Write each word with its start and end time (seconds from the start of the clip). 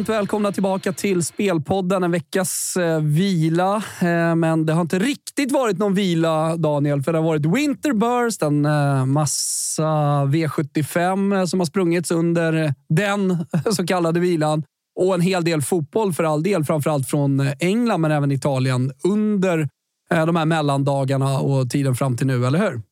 varmt 0.00 0.08
välkomna 0.08 0.52
tillbaka 0.52 0.92
till 0.92 1.24
Spelpodden. 1.24 2.04
En 2.04 2.10
veckas 2.10 2.76
eh, 2.76 3.00
vila, 3.00 3.76
eh, 4.00 4.34
men 4.34 4.66
det 4.66 4.72
har 4.72 4.80
inte 4.80 4.98
riktigt 4.98 5.52
varit 5.52 5.78
någon 5.78 5.94
vila, 5.94 6.56
Daniel, 6.56 7.02
för 7.02 7.12
det 7.12 7.18
har 7.18 7.24
varit 7.24 7.46
Winterburst, 7.46 8.42
en 8.42 8.64
eh, 8.64 9.06
massa 9.06 9.84
V75 10.24 11.38
eh, 11.38 11.44
som 11.44 11.60
har 11.60 11.66
sprungits 11.66 12.10
under 12.10 12.74
den 12.88 13.46
så 13.72 13.86
kallade 13.86 14.20
vilan 14.20 14.62
och 15.00 15.14
en 15.14 15.20
hel 15.20 15.44
del 15.44 15.62
fotboll 15.62 16.12
för 16.12 16.24
all 16.24 16.42
del, 16.42 16.64
framförallt 16.64 17.08
från 17.08 17.40
eh, 17.40 17.52
England, 17.58 18.00
men 18.00 18.10
även 18.10 18.32
Italien 18.32 18.92
under 19.04 19.68
eh, 20.10 20.26
de 20.26 20.36
här 20.36 20.46
mellandagarna 20.46 21.38
och 21.38 21.70
tiden 21.70 21.94
fram 21.94 22.16
till 22.16 22.26
nu, 22.26 22.46
eller 22.46 22.58
hur? 22.58 22.82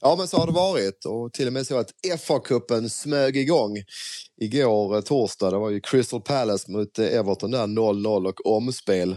Ja, 0.00 0.16
men 0.18 0.28
så 0.28 0.36
har 0.36 0.46
det 0.46 0.52
varit 0.52 1.04
och 1.04 1.32
till 1.32 1.46
och 1.46 1.52
med 1.52 1.66
så 1.66 1.78
att 1.78 1.90
FA-cupen 2.18 2.88
smög 2.88 3.36
igång 3.36 3.76
igår 4.40 4.96
eh, 4.96 5.00
torsdag. 5.00 5.50
Det 5.50 5.58
var 5.58 5.70
ju 5.70 5.80
Crystal 5.80 6.20
Palace 6.20 6.70
mot 6.70 6.98
eh, 6.98 7.06
Everton 7.06 7.50
där 7.50 7.66
0-0 7.66 8.26
och 8.26 8.56
omspel. 8.56 9.16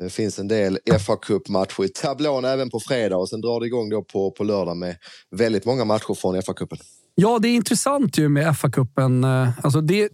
Det 0.00 0.10
finns 0.10 0.38
en 0.38 0.48
del 0.48 0.78
fa 1.06 1.16
Cup-matcher 1.16 1.84
i 1.84 1.88
tablån 1.88 2.44
även 2.44 2.70
på 2.70 2.80
fredag 2.80 3.16
och 3.16 3.28
sen 3.28 3.40
drar 3.40 3.60
det 3.60 3.66
igång 3.66 3.90
då 3.90 4.02
på, 4.02 4.30
på 4.30 4.44
lördag 4.44 4.76
med 4.76 4.96
väldigt 5.36 5.64
många 5.64 5.84
matcher 5.84 6.14
från 6.14 6.36
FA-cupen. 6.36 6.78
Ja, 7.14 7.38
det 7.38 7.48
är 7.48 7.54
intressant 7.54 8.18
ju 8.18 8.28
med 8.28 8.52
FA-cupen. 8.52 9.24
Eh, 9.24 9.50
alltså 9.62 9.80
det, 9.80 10.08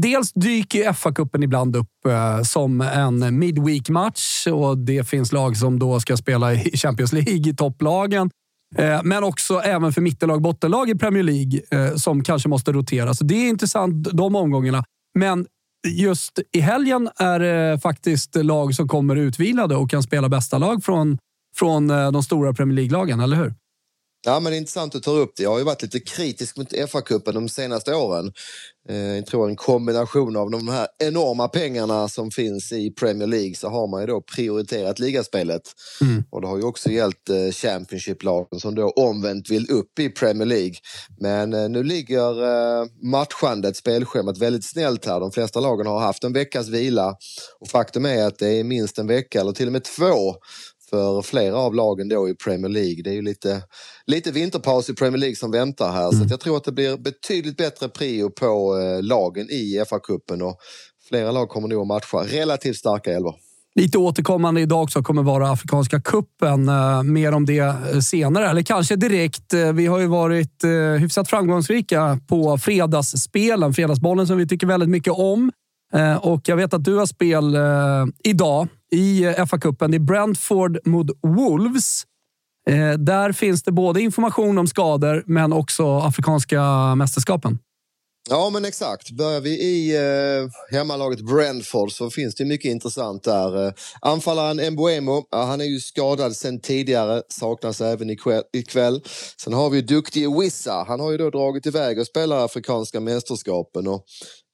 dels 0.00 0.32
dyker 0.32 0.92
FA-cupen 0.92 1.44
ibland 1.44 1.76
upp 1.76 1.86
som 2.44 2.80
en 2.80 3.38
midweek-match 3.38 4.46
och 4.46 4.78
det 4.78 5.08
finns 5.08 5.32
lag 5.32 5.56
som 5.56 5.78
då 5.78 6.00
ska 6.00 6.16
spela 6.16 6.54
i 6.54 6.76
Champions 6.76 7.12
League, 7.12 7.50
i 7.50 7.54
topplagen. 7.54 8.30
Eh, 8.78 9.00
men 9.04 9.24
också 9.24 9.58
även 9.58 9.92
för 9.92 10.00
mittenlag, 10.00 10.42
bottenlag 10.42 10.90
i 10.90 10.94
Premier 10.94 11.22
League 11.22 11.60
eh, 11.70 11.96
som 11.96 12.24
kanske 12.24 12.48
måste 12.48 12.72
rotera. 12.72 13.14
Så 13.14 13.24
det 13.24 13.34
är 13.34 13.48
intressant 13.48 14.08
de 14.12 14.36
omgångarna. 14.36 14.84
Men 15.18 15.46
just 15.88 16.38
i 16.52 16.60
helgen 16.60 17.08
är 17.16 17.40
det 17.40 17.80
faktiskt 17.80 18.34
lag 18.34 18.74
som 18.74 18.88
kommer 18.88 19.16
utvilade 19.16 19.76
och 19.76 19.90
kan 19.90 20.02
spela 20.02 20.28
bästa 20.28 20.58
lag 20.58 20.84
från, 20.84 21.18
från 21.56 21.88
de 21.88 22.22
stora 22.22 22.54
Premier 22.54 22.76
League-lagen, 22.76 23.20
eller 23.20 23.36
hur? 23.36 23.54
Ja, 24.26 24.40
men 24.40 24.52
det 24.52 24.56
är 24.56 24.58
intressant 24.58 24.94
att 24.94 25.02
ta 25.02 25.10
upp 25.10 25.32
det. 25.36 25.42
Jag 25.42 25.50
har 25.50 25.58
ju 25.58 25.64
varit 25.64 25.82
lite 25.82 26.00
kritisk 26.00 26.56
mot 26.56 26.72
FA-cupen 26.72 27.32
de 27.32 27.48
senaste 27.48 27.94
åren. 27.94 28.32
Eh, 28.88 28.96
Jag 28.96 29.26
tror 29.26 29.48
en 29.48 29.56
kombination 29.56 30.36
av 30.36 30.50
de 30.50 30.68
här 30.68 30.86
enorma 30.98 31.48
pengarna 31.48 32.08
som 32.08 32.30
finns 32.30 32.72
i 32.72 32.90
Premier 32.90 33.26
League 33.28 33.54
så 33.54 33.68
har 33.68 33.86
man 33.86 34.00
ju 34.00 34.06
då 34.06 34.20
prioriterat 34.20 34.98
ligaspelet. 34.98 35.62
Och 36.30 36.40
det 36.40 36.46
har 36.48 36.56
ju 36.56 36.62
också 36.64 36.90
gällt 36.90 37.28
eh, 37.28 37.50
Championship-lagen 37.52 38.60
som 38.60 38.74
då 38.74 38.90
omvänt 38.90 39.50
vill 39.50 39.70
upp 39.70 39.98
i 39.98 40.08
Premier 40.08 40.46
League. 40.46 40.74
Men 41.20 41.52
eh, 41.54 41.68
nu 41.68 41.82
ligger 41.82 42.30
matchandet, 43.06 43.76
spelschemat 43.76 44.38
väldigt 44.38 44.64
snällt 44.64 45.06
här. 45.06 45.20
De 45.20 45.32
flesta 45.32 45.60
lagen 45.60 45.86
har 45.86 46.00
haft 46.00 46.24
en 46.24 46.32
veckas 46.32 46.68
vila 46.68 47.16
och 47.60 47.68
faktum 47.68 48.06
är 48.06 48.26
att 48.26 48.38
det 48.38 48.48
är 48.48 48.64
minst 48.64 48.98
en 48.98 49.06
vecka 49.06 49.40
eller 49.40 49.52
till 49.52 49.66
och 49.66 49.72
med 49.72 49.84
två 49.84 50.34
för 50.90 51.22
flera 51.22 51.56
av 51.56 51.74
lagen 51.74 52.08
då 52.08 52.28
i 52.28 52.34
Premier 52.34 52.68
League. 52.68 53.02
Det 53.02 53.10
är 53.10 53.14
ju 53.14 53.22
lite, 53.22 53.62
lite 54.06 54.30
vinterpaus 54.30 54.90
i 54.90 54.94
Premier 54.94 55.18
League 55.18 55.36
som 55.36 55.50
väntar 55.50 55.92
här 55.92 56.10
så 56.10 56.24
att 56.24 56.30
jag 56.30 56.40
tror 56.40 56.56
att 56.56 56.64
det 56.64 56.72
blir 56.72 56.96
betydligt 56.96 57.56
bättre 57.56 57.88
prio 57.88 58.30
på 58.30 58.78
eh, 58.78 59.02
lagen 59.02 59.46
i 59.50 59.84
FA-cupen 59.90 60.42
och 60.42 60.56
flera 61.08 61.32
lag 61.32 61.48
kommer 61.48 61.68
nog 61.68 61.80
att 61.80 61.86
matcha 61.86 62.18
relativt 62.18 62.76
starka 62.76 63.12
elvor. 63.12 63.34
Lite 63.74 63.98
återkommande 63.98 64.60
idag 64.60 64.82
också 64.82 65.02
kommer 65.02 65.22
vara 65.22 65.50
Afrikanska 65.50 66.00
kuppen. 66.00 66.68
Eh, 66.68 67.02
mer 67.02 67.32
om 67.32 67.46
det 67.46 67.58
eh, 67.58 67.98
senare, 68.02 68.50
eller 68.50 68.62
kanske 68.62 68.96
direkt. 68.96 69.54
Eh, 69.54 69.72
vi 69.72 69.86
har 69.86 69.98
ju 69.98 70.06
varit 70.06 70.64
hyfsat 70.98 71.28
framgångsrika 71.28 72.20
på 72.28 72.58
fredagsspelen, 72.58 73.74
fredagsbollen 73.74 74.26
som 74.26 74.36
vi 74.36 74.48
tycker 74.48 74.66
väldigt 74.66 74.88
mycket 74.88 75.12
om. 75.12 75.50
Eh, 75.94 76.16
och 76.16 76.48
jag 76.48 76.56
vet 76.56 76.74
att 76.74 76.84
du 76.84 76.96
har 76.96 77.06
spel 77.06 77.54
eh, 77.54 78.06
idag 78.24 78.68
i 78.92 79.24
eh, 79.24 79.32
FA-cupen. 79.32 79.90
Det 79.90 79.96
är 79.96 79.98
Brentford 79.98 80.78
mot 80.84 81.06
Wolves. 81.22 82.04
Där 82.98 83.32
finns 83.32 83.62
det 83.62 83.72
både 83.72 84.00
information 84.00 84.58
om 84.58 84.66
skador, 84.66 85.24
men 85.26 85.52
också 85.52 85.98
Afrikanska 85.98 86.94
mästerskapen. 86.94 87.58
Ja 88.28 88.50
men 88.50 88.64
exakt. 88.64 89.10
Börjar 89.10 89.40
vi 89.40 89.50
i 89.50 89.96
eh, 89.96 90.76
hemmalaget 90.78 91.20
Brentford 91.20 91.92
så 91.92 92.10
finns 92.10 92.34
det 92.34 92.44
mycket 92.44 92.70
intressant 92.70 93.22
där. 93.22 93.66
Eh, 93.66 93.72
anfallaren 94.00 94.72
Mbuemo, 94.72 95.26
ja, 95.30 95.44
han 95.44 95.60
är 95.60 95.64
ju 95.64 95.80
skadad 95.80 96.36
sedan 96.36 96.60
tidigare, 96.60 97.22
saknas 97.28 97.80
även 97.80 98.10
ikväll. 98.10 98.42
ikväll. 98.52 99.02
Sen 99.44 99.52
har 99.52 99.70
vi 99.70 99.82
duktige 99.82 100.40
Wissa, 100.40 100.84
han 100.88 101.00
har 101.00 101.10
ju 101.10 101.18
då 101.18 101.30
dragit 101.30 101.66
iväg 101.66 101.98
och 101.98 102.06
spelar 102.06 102.44
Afrikanska 102.44 103.00
mästerskapen. 103.00 103.88
Och 103.88 104.04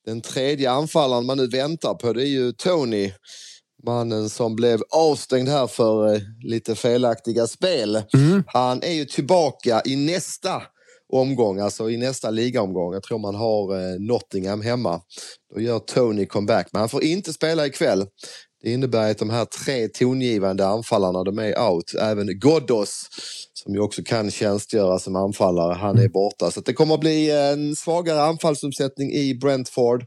den 0.06 0.20
tredje 0.20 0.70
anfallaren 0.70 1.26
man 1.26 1.36
nu 1.36 1.46
väntar 1.46 1.94
på 1.94 2.12
det 2.12 2.22
är 2.22 2.28
ju 2.28 2.52
Tony. 2.52 3.12
Mannen 3.86 4.28
som 4.28 4.56
blev 4.56 4.80
avstängd 4.90 5.48
här 5.48 5.66
för 5.66 6.14
eh, 6.14 6.20
lite 6.44 6.74
felaktiga 6.74 7.46
spel. 7.46 8.02
Han 8.46 8.82
är 8.82 8.92
ju 8.92 9.04
tillbaka 9.04 9.82
i 9.84 9.96
nästa 9.96 10.62
omgång, 11.12 11.58
alltså 11.58 11.90
i 11.90 11.96
nästa 11.96 12.30
ligaomgång. 12.30 12.92
Jag 12.92 13.02
tror 13.02 13.18
man 13.18 13.34
har 13.34 13.74
eh, 13.74 14.00
Nottingham 14.00 14.62
hemma. 14.62 15.00
Då 15.54 15.60
gör 15.60 15.78
Tony 15.78 16.26
comeback, 16.26 16.68
men 16.72 16.80
han 16.80 16.88
får 16.88 17.04
inte 17.04 17.32
spela 17.32 17.66
ikväll. 17.66 18.06
Det 18.62 18.72
innebär 18.72 19.10
att 19.10 19.18
de 19.18 19.30
här 19.30 19.44
tre 19.44 19.88
tongivande 19.88 20.66
anfallarna, 20.66 21.24
de 21.24 21.38
är 21.38 21.70
out. 21.70 21.94
Även 22.00 22.38
Ghoddos, 22.40 23.08
som 23.54 23.74
ju 23.74 23.80
också 23.80 24.02
kan 24.02 24.30
tjänstgöra 24.30 24.98
som 24.98 25.16
anfallare, 25.16 25.74
han 25.74 25.98
är 25.98 26.08
borta. 26.08 26.50
Så 26.50 26.60
att 26.60 26.66
det 26.66 26.72
kommer 26.72 26.94
att 26.94 27.00
bli 27.00 27.30
en 27.30 27.76
svagare 27.76 28.22
anfallsuppsättning 28.22 29.12
i 29.12 29.34
Brentford. 29.34 30.06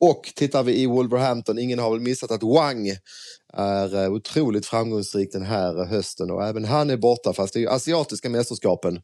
Och 0.00 0.32
tittar 0.36 0.62
vi 0.62 0.82
i 0.82 0.86
Wolverhampton, 0.86 1.58
ingen 1.58 1.78
har 1.78 1.90
väl 1.90 2.00
missat 2.00 2.30
att 2.30 2.42
Wang 2.42 2.90
är 3.56 4.04
eh, 4.04 4.12
otroligt 4.12 4.66
framgångsrik 4.66 5.32
den 5.32 5.42
här 5.42 5.84
hösten 5.84 6.30
och 6.30 6.46
även 6.46 6.64
han 6.64 6.90
är 6.90 6.96
borta 6.96 7.32
fast 7.32 7.52
det 7.54 7.58
är 7.58 7.60
ju 7.60 7.68
asiatiska 7.68 8.28
mästerskapen 8.28 9.00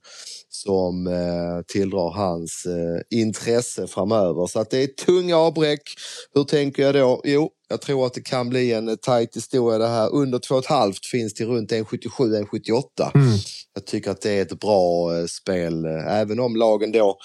som 0.55 1.07
eh, 1.07 1.63
tildrar 1.67 2.11
hans 2.11 2.67
eh, 2.67 3.19
intresse 3.19 3.87
framöver. 3.87 4.47
Så 4.47 4.61
att 4.61 4.71
det 4.71 4.83
är 4.83 4.87
tunga 4.87 5.37
avbräck. 5.37 5.83
Hur 6.35 6.45
tänker 6.45 6.83
jag 6.83 6.95
då? 6.95 7.21
Jo, 7.25 7.51
jag 7.69 7.81
tror 7.81 8.07
att 8.07 8.15
det 8.15 8.21
kan 8.21 8.49
bli 8.49 8.73
en 8.73 8.99
tajt 8.99 9.37
historia 9.37 9.79
det 9.79 9.89
här. 9.89 10.15
Under 10.15 10.39
2,5 10.39 10.95
finns 11.11 11.35
till 11.35 11.47
runt 11.47 11.73
1,77-1,78. 11.73 13.11
Jag 13.75 13.87
tycker 13.87 14.11
att 14.11 14.21
det 14.21 14.31
är 14.31 14.43
ett 14.43 14.61
bra 14.61 15.17
eh, 15.19 15.27
spel, 15.27 15.85
eh, 15.85 16.17
även 16.21 16.41
om 16.41 16.57
lagen 16.57 16.93
då 16.93 17.19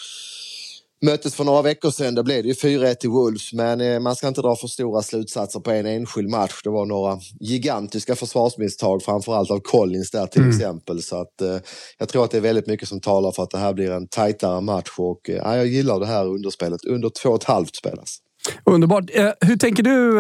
möttes 1.02 1.36
för 1.36 1.44
några 1.44 1.62
veckor 1.62 1.92
sedan. 1.92 2.16
Då 2.16 2.24
blev 2.24 2.44
det 2.44 2.50
ju 2.50 2.54
4-1 2.54 2.96
till 2.96 3.10
Wolves, 3.10 3.54
men 3.54 3.82
eh, 3.82 4.00
man 4.00 4.16
ska 4.16 4.28
inte 4.28 4.42
dra 4.42 4.56
för 4.56 4.68
stora 4.68 5.02
slutsatser 5.02 5.60
på 5.60 5.72
en 5.72 5.86
enskild 5.86 6.30
match. 6.30 6.62
Det 6.64 6.70
var 6.70 6.86
några 6.86 7.20
gigantiska 7.40 8.16
försvarsmisstag, 8.16 9.04
framförallt 9.04 9.52
av 9.52 9.60
Collins 9.60 10.12
där 10.12 10.28
till 10.28 10.42
mm. 10.42 10.56
exempel. 10.56 11.02
Så 11.02 11.22
att, 11.22 11.42
eh, 11.42 11.58
jag 11.98 12.10
tror 12.10 12.24
att 12.24 12.32
det 12.32 12.38
är 12.38 12.42
väldigt 12.42 12.68
mycket 12.68 12.88
som 12.88 13.02
talar 13.02 13.32
för 13.32 13.44
att 13.44 13.52
det 13.52 13.58
här 13.58 13.74
blir 13.74 13.92
en 13.92 14.08
tajtare 14.08 14.62
match 14.62 14.90
och 14.98 15.30
eh, 15.30 15.56
jag 15.56 15.68
gillar 15.68 16.00
det 16.00 16.06
här 16.06 16.26
underspelet. 16.28 16.86
Under 16.86 17.10
två 17.10 17.30
och 17.30 17.42
ett 17.42 17.44
halvt 17.44 17.76
spelas. 17.76 18.18
Underbart. 18.66 19.04
Hur 19.42 19.58
tänker 19.58 19.84
du 19.84 20.12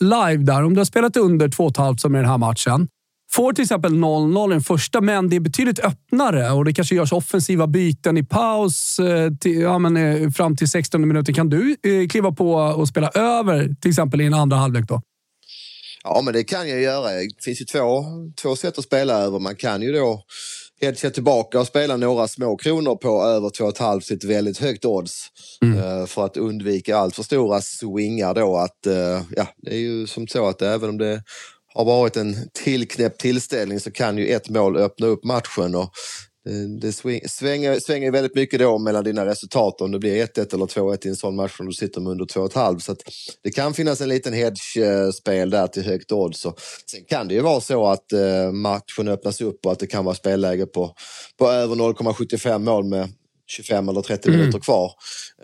live 0.00 0.44
där? 0.44 0.64
Om 0.64 0.74
du 0.74 0.80
har 0.80 0.84
spelat 0.84 1.16
under 1.16 1.48
två 1.48 1.64
och 1.64 1.70
ett 1.70 1.76
halvt 1.76 2.00
som 2.00 2.14
i 2.14 2.18
den 2.18 2.28
här 2.28 2.38
matchen. 2.38 2.88
Får 3.34 3.52
till 3.52 3.62
exempel 3.62 3.92
0-0 3.92 4.50
i 4.50 4.54
den 4.54 4.62
första, 4.62 5.00
men 5.00 5.28
det 5.28 5.36
är 5.36 5.40
betydligt 5.40 5.78
öppnare 5.78 6.50
och 6.50 6.64
det 6.64 6.72
kanske 6.72 6.94
görs 6.94 7.12
offensiva 7.12 7.66
byten 7.66 8.16
i 8.16 8.22
paus 8.22 8.98
eh, 8.98 9.32
till, 9.40 9.60
ja, 9.60 9.78
men, 9.78 9.96
eh, 9.96 10.30
fram 10.30 10.56
till 10.56 10.68
16 10.68 11.08
minuter. 11.08 11.32
Kan 11.32 11.48
du 11.48 11.76
eh, 11.82 12.08
kliva 12.08 12.32
på 12.32 12.52
och 12.54 12.88
spela 12.88 13.08
över 13.08 13.74
till 13.80 13.90
exempel 13.90 14.20
i 14.20 14.26
en 14.26 14.34
andra 14.34 14.56
halvlek 14.56 14.84
då? 14.88 15.02
Ja, 16.04 16.22
men 16.24 16.34
det 16.34 16.44
kan 16.44 16.68
jag 16.68 16.80
göra. 16.80 17.10
Det 17.12 17.44
finns 17.44 17.60
ju 17.60 17.64
två, 17.64 18.04
två 18.42 18.56
sätt 18.56 18.78
att 18.78 18.84
spela 18.84 19.14
över. 19.14 19.38
Man 19.38 19.56
kan 19.56 19.82
ju 19.82 19.92
då 19.92 20.22
hedga 20.80 21.10
tillbaka 21.10 21.60
och 21.60 21.66
spela 21.66 21.96
några 21.96 22.28
små 22.28 22.56
kronor 22.56 22.96
på 22.96 23.22
över 23.22 23.48
2,5 23.48 24.00
till 24.00 24.16
ett 24.16 24.24
väldigt 24.24 24.58
högt 24.58 24.84
odds. 24.84 25.26
Mm. 25.62 26.06
För 26.06 26.24
att 26.24 26.36
undvika 26.36 26.96
allt 26.96 27.16
för 27.16 27.22
stora 27.22 27.60
swingar 27.60 28.34
då. 28.34 28.56
Att, 28.56 28.78
ja, 29.36 29.46
det 29.56 29.70
är 29.70 29.78
ju 29.78 30.06
som 30.06 30.26
så 30.26 30.46
att 30.48 30.62
även 30.62 30.88
om 30.88 30.98
det 30.98 31.22
har 31.74 31.84
varit 31.84 32.16
en 32.16 32.36
tillknäppt 32.52 33.20
tillställning 33.20 33.80
så 33.80 33.90
kan 33.90 34.18
ju 34.18 34.28
ett 34.28 34.48
mål 34.48 34.76
öppna 34.76 35.06
upp 35.06 35.24
matchen. 35.24 35.74
Och 35.74 35.92
det 36.80 36.92
svänger, 37.30 37.80
svänger 37.80 38.10
väldigt 38.10 38.34
mycket 38.34 38.60
då 38.60 38.78
mellan 38.78 39.04
dina 39.04 39.26
resultat 39.26 39.80
om 39.80 39.92
det 39.92 39.98
blir 39.98 40.26
1-1 40.26 40.54
eller 40.54 40.66
2-1 40.66 41.06
i 41.06 41.08
en 41.08 41.16
sån 41.16 41.36
match 41.36 41.56
om 41.60 41.66
du 41.66 41.72
sitter 41.72 42.00
med 42.00 42.10
under 42.10 42.24
2,5. 42.24 42.78
Så 42.78 42.96
det 43.42 43.50
kan 43.50 43.74
finnas 43.74 44.00
en 44.00 44.08
liten 44.08 44.32
hedge-spel 44.32 45.50
där 45.50 45.66
till 45.66 45.82
högt 45.82 46.12
odds. 46.12 46.46
sen 46.86 47.04
kan 47.08 47.28
det 47.28 47.34
ju 47.34 47.40
vara 47.40 47.60
så 47.60 47.86
att 47.86 48.12
eh, 48.12 48.52
matchen 48.52 49.08
öppnas 49.08 49.40
upp 49.40 49.66
och 49.66 49.72
att 49.72 49.78
det 49.78 49.86
kan 49.86 50.04
vara 50.04 50.14
spelläge 50.14 50.66
på, 50.66 50.94
på 51.38 51.48
över 51.48 51.74
0,75 51.74 52.58
mål 52.58 52.84
med 52.84 53.08
25 53.52 53.88
eller 53.88 54.02
30 54.02 54.28
mm. 54.28 54.40
minuter 54.40 54.58
kvar. 54.58 54.92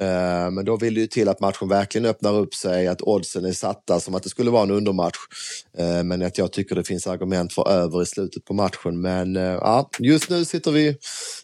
Uh, 0.00 0.50
men 0.50 0.64
då 0.64 0.76
vill 0.76 0.94
det 0.94 1.00
ju 1.00 1.06
till 1.06 1.28
att 1.28 1.40
matchen 1.40 1.68
verkligen 1.68 2.06
öppnar 2.06 2.34
upp 2.34 2.54
sig, 2.54 2.88
att 2.88 3.02
oddsen 3.02 3.44
är 3.44 3.52
satta 3.52 4.00
som 4.00 4.14
att 4.14 4.22
det 4.22 4.28
skulle 4.28 4.50
vara 4.50 4.62
en 4.62 4.70
undermatch. 4.70 5.16
Uh, 5.80 6.02
men 6.02 6.22
att 6.22 6.38
jag 6.38 6.52
tycker 6.52 6.74
det 6.74 6.84
finns 6.84 7.06
argument 7.06 7.52
för 7.52 7.70
över 7.70 8.02
i 8.02 8.06
slutet 8.06 8.44
på 8.44 8.54
matchen. 8.54 9.00
Men 9.00 9.36
uh, 9.36 9.42
ja, 9.42 9.90
just 9.98 10.30
nu 10.30 10.44
sitter 10.44 10.70
vi, 10.70 10.96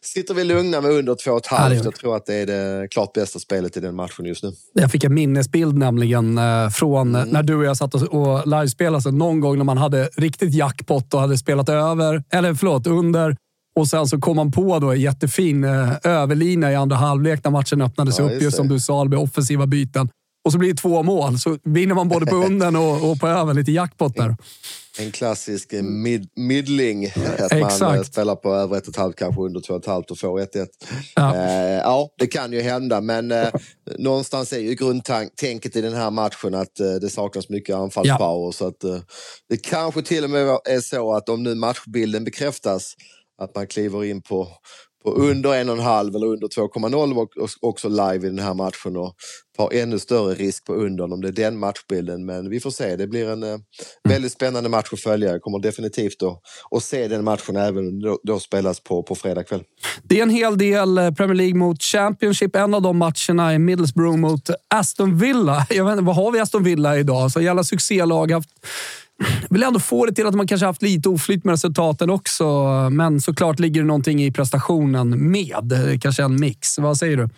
sitter 0.02 0.34
vi 0.34 0.44
lugna 0.44 0.80
med 0.80 0.90
under 0.90 1.14
2,5. 1.14 1.84
Jag 1.84 1.94
tror 1.94 2.16
att 2.16 2.26
det 2.26 2.34
är 2.34 2.46
det 2.46 2.88
klart 2.88 3.12
bästa 3.12 3.38
spelet 3.38 3.76
i 3.76 3.80
den 3.80 3.96
matchen 3.96 4.24
just 4.24 4.42
nu. 4.42 4.52
Jag 4.72 4.90
fick 4.90 5.04
en 5.04 5.14
minnesbild 5.14 5.78
nämligen 5.78 6.40
från 6.72 7.14
mm. 7.14 7.28
när 7.28 7.42
du 7.42 7.54
och 7.54 7.64
jag 7.64 7.76
satt 7.76 7.94
och 7.94 8.46
livespelade. 8.46 9.10
Någon 9.10 9.40
gång 9.40 9.58
när 9.58 9.64
man 9.64 9.78
hade 9.78 10.08
riktigt 10.16 10.54
jackpot 10.54 11.14
och 11.14 11.20
hade 11.20 11.38
spelat 11.38 11.68
över, 11.68 12.22
eller 12.32 12.54
förlåt, 12.54 12.86
under 12.86 13.36
och 13.76 13.88
sen 13.88 14.06
så 14.06 14.20
kom 14.20 14.36
man 14.36 14.52
på 14.52 14.78
då 14.78 14.92
en 14.92 15.00
jättefin 15.00 15.64
eh, 15.64 15.92
överlina 16.04 16.72
i 16.72 16.74
andra 16.74 16.96
halvlek 16.96 17.44
när 17.44 17.50
matchen 17.50 17.80
öppnades 17.80 18.18
ja, 18.18 18.24
upp. 18.24 18.42
Just 18.42 18.56
som 18.56 18.68
du 18.68 18.80
sa, 18.80 19.04
med 19.04 19.18
offensiva 19.18 19.66
byten. 19.66 20.08
Och 20.44 20.52
så 20.52 20.58
blir 20.58 20.68
det 20.68 20.80
två 20.80 21.02
mål. 21.02 21.38
Så 21.38 21.58
vinner 21.64 21.94
man 21.94 22.08
både 22.08 22.26
på 22.26 22.36
unden 22.46 22.76
och, 22.76 23.10
och 23.10 23.20
på 23.20 23.28
över. 23.28 23.54
Lite 23.54 23.72
jackpot 23.72 24.16
där. 24.16 24.36
En 24.98 25.12
klassisk 25.12 25.72
eh, 25.72 25.82
mid, 25.82 26.28
midling. 26.36 27.06
Att 27.06 27.52
man 27.52 27.62
Exakt. 27.62 27.96
Eh, 27.96 28.02
spelar 28.02 28.36
på 28.36 28.54
över 28.54 28.76
ett 28.76 28.82
och 28.82 28.94
ett 28.94 28.96
halvt, 28.96 29.16
kanske 29.16 29.40
under 29.40 29.60
två 29.60 29.74
och 29.74 29.80
ett 29.80 29.86
halvt 29.86 30.10
och 30.10 30.18
får 30.18 30.40
1-1. 30.40 30.66
Ja. 31.14 31.36
Eh, 31.36 31.78
ja, 31.78 32.08
det 32.18 32.26
kan 32.26 32.52
ju 32.52 32.60
hända, 32.60 33.00
men 33.00 33.30
eh, 33.30 33.48
någonstans 33.98 34.52
är 34.52 34.58
ju 34.58 34.74
grundtänket 34.74 35.76
i 35.76 35.80
den 35.80 35.94
här 35.94 36.10
matchen 36.10 36.54
att 36.54 36.80
eh, 36.80 36.92
det 37.00 37.10
saknas 37.10 37.48
mycket 37.48 37.76
anfallspower. 37.76 38.46
Ja. 38.46 38.52
Så 38.52 38.66
att, 38.66 38.84
eh, 38.84 38.98
det 39.48 39.56
kanske 39.56 40.02
till 40.02 40.24
och 40.24 40.30
med 40.30 40.58
är 40.64 40.80
så 40.80 41.14
att 41.14 41.28
om 41.28 41.42
nu 41.42 41.54
matchbilden 41.54 42.24
bekräftas 42.24 42.94
att 43.42 43.54
man 43.54 43.66
kliver 43.66 44.04
in 44.04 44.22
på, 44.22 44.48
på 45.04 45.10
under 45.10 45.54
en 45.54 45.68
och 45.68 45.76
en 45.76 45.82
halv 45.82 46.16
eller 46.16 46.26
under 46.26 46.48
2,0 46.48 47.16
och 47.16 47.50
också 47.60 47.88
live 47.88 48.26
i 48.26 48.30
den 48.30 48.38
här 48.38 48.54
matchen 48.54 48.96
och 48.96 49.14
tar 49.56 49.72
ännu 49.72 49.98
större 49.98 50.34
risk 50.34 50.64
på 50.64 50.74
undern 50.74 51.12
om 51.12 51.20
det 51.20 51.28
är 51.28 51.32
den 51.32 51.58
matchbilden. 51.58 52.26
Men 52.26 52.50
vi 52.50 52.60
får 52.60 52.70
se. 52.70 52.96
Det 52.96 53.06
blir 53.06 53.30
en 53.30 53.42
eh, 53.42 53.58
väldigt 54.08 54.32
spännande 54.32 54.68
match 54.68 54.88
att 54.92 55.00
följa. 55.00 55.30
Jag 55.30 55.42
kommer 55.42 55.58
definitivt 55.58 56.22
att, 56.22 56.40
att 56.70 56.82
se 56.82 57.08
den 57.08 57.24
matchen 57.24 57.56
även 57.56 57.86
om 57.86 58.18
då 58.22 58.40
spelas 58.40 58.80
på, 58.80 59.02
på 59.02 59.14
fredag 59.14 59.44
kväll. 59.44 59.62
Det 60.02 60.18
är 60.18 60.22
en 60.22 60.30
hel 60.30 60.58
del 60.58 60.98
eh, 60.98 61.10
Premier 61.10 61.34
League 61.34 61.54
mot 61.54 61.82
Championship. 61.82 62.56
En 62.56 62.74
av 62.74 62.82
de 62.82 62.98
matcherna 62.98 63.52
är 63.52 63.58
Middlesbrough 63.58 64.16
mot 64.18 64.50
Aston 64.74 65.18
Villa. 65.18 65.66
Jag 65.70 65.84
vet 65.84 65.92
inte, 65.92 66.04
vad 66.04 66.16
har 66.16 66.30
vi 66.30 66.40
Aston 66.40 66.64
Villa 66.64 66.98
idag? 66.98 67.32
Så 67.32 67.40
jävla 67.40 67.64
succélag. 67.64 68.30
Haft 68.30 68.50
vill 69.50 69.62
ändå 69.62 69.80
få 69.80 70.06
det 70.06 70.12
till 70.12 70.26
att 70.26 70.34
man 70.34 70.46
kanske 70.46 70.66
haft 70.66 70.82
lite 70.82 71.08
oflyt 71.08 71.44
med 71.44 71.52
resultaten 71.52 72.10
också. 72.10 72.44
Men 72.92 73.20
såklart 73.20 73.58
ligger 73.58 73.80
det 73.80 73.86
någonting 73.86 74.24
i 74.24 74.32
prestationen 74.32 75.30
med. 75.30 75.98
Kanske 76.02 76.22
en 76.22 76.40
mix. 76.40 76.78
Vad 76.78 76.96
säger 76.96 77.16
du? 77.16 77.28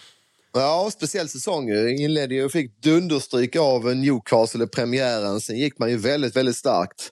Ja, 0.52 0.90
speciell 0.93 1.28
säsong. 1.28 1.70
Inledde 1.70 2.34
ju 2.34 2.44
och 2.44 2.52
fick 2.52 2.82
dunderstryk 2.82 3.56
av 3.56 3.96
Newcastle 3.96 4.64
i 4.64 4.67
premiären. 4.67 5.40
Sen 5.40 5.58
gick 5.58 5.78
man 5.78 5.90
ju 5.90 5.96
väldigt, 5.96 6.37
väldigt 6.37 6.56
starkt. 6.56 7.11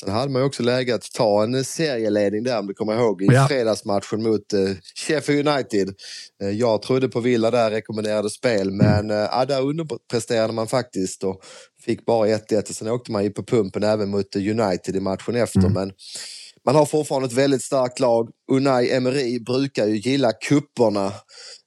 Sen 0.00 0.12
hade 0.12 0.32
man 0.32 0.42
ju 0.42 0.46
också 0.46 0.62
läge 0.62 0.94
att 0.94 1.12
ta 1.12 1.42
en 1.42 1.64
serieledning 1.64 2.42
där, 2.42 2.58
om 2.58 2.66
du 2.66 2.74
kommer 2.74 2.98
ihåg, 2.98 3.22
i 3.22 3.26
ja. 3.26 3.48
fredagsmatchen 3.48 4.22
mot 4.22 4.54
uh, 4.54 4.76
Sheffield 4.94 5.48
United. 5.48 5.94
Uh, 6.42 6.50
jag 6.50 6.82
trodde 6.82 7.08
på 7.08 7.20
Villa 7.20 7.50
där, 7.50 7.70
rekommenderade 7.70 8.30
spel, 8.30 8.70
men 8.70 9.10
uh, 9.10 9.46
där 9.48 9.62
underpresterade 9.62 10.52
man 10.52 10.68
faktiskt 10.68 11.24
och 11.24 11.40
fick 11.84 12.06
bara 12.06 12.28
1-1. 12.28 12.72
Sen 12.72 12.88
åkte 12.88 13.12
man 13.12 13.24
ju 13.24 13.30
på 13.30 13.42
pumpen 13.42 13.82
även 13.82 14.10
mot 14.10 14.36
United 14.36 14.96
i 14.96 15.00
matchen 15.00 15.36
efter. 15.36 15.58
Mm. 15.58 15.72
Men 15.72 15.92
man 16.64 16.74
har 16.74 16.86
fortfarande 16.86 17.26
ett 17.26 17.32
väldigt 17.32 17.62
starkt 17.62 18.00
lag. 18.00 18.30
Unai 18.52 18.90
Emery 18.90 19.40
brukar 19.40 19.86
ju 19.86 19.96
gilla 19.96 20.32
kupperna. 20.32 21.06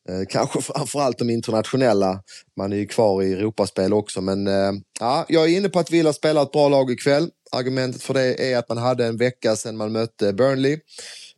Eh, 0.09 0.25
kanske 0.29 0.61
framförallt 0.61 1.17
de 1.17 1.29
internationella. 1.29 2.21
Man 2.57 2.73
är 2.73 2.77
ju 2.77 2.87
kvar 2.87 3.23
i 3.23 3.33
Europaspel 3.33 3.93
också. 3.93 4.21
Men 4.21 4.47
eh, 4.47 4.71
ja, 4.99 5.25
jag 5.29 5.43
är 5.43 5.57
inne 5.57 5.69
på 5.69 5.79
att 5.79 5.91
Villa 5.91 6.13
spelar 6.13 6.43
ett 6.43 6.51
bra 6.51 6.69
lag 6.69 6.91
ikväll. 6.91 7.29
Argumentet 7.51 8.03
för 8.03 8.13
det 8.13 8.51
är 8.53 8.57
att 8.57 8.69
man 8.69 8.77
hade 8.77 9.05
en 9.05 9.17
vecka 9.17 9.55
sedan 9.55 9.77
man 9.77 9.91
mötte 9.91 10.33
Burnley. 10.33 10.79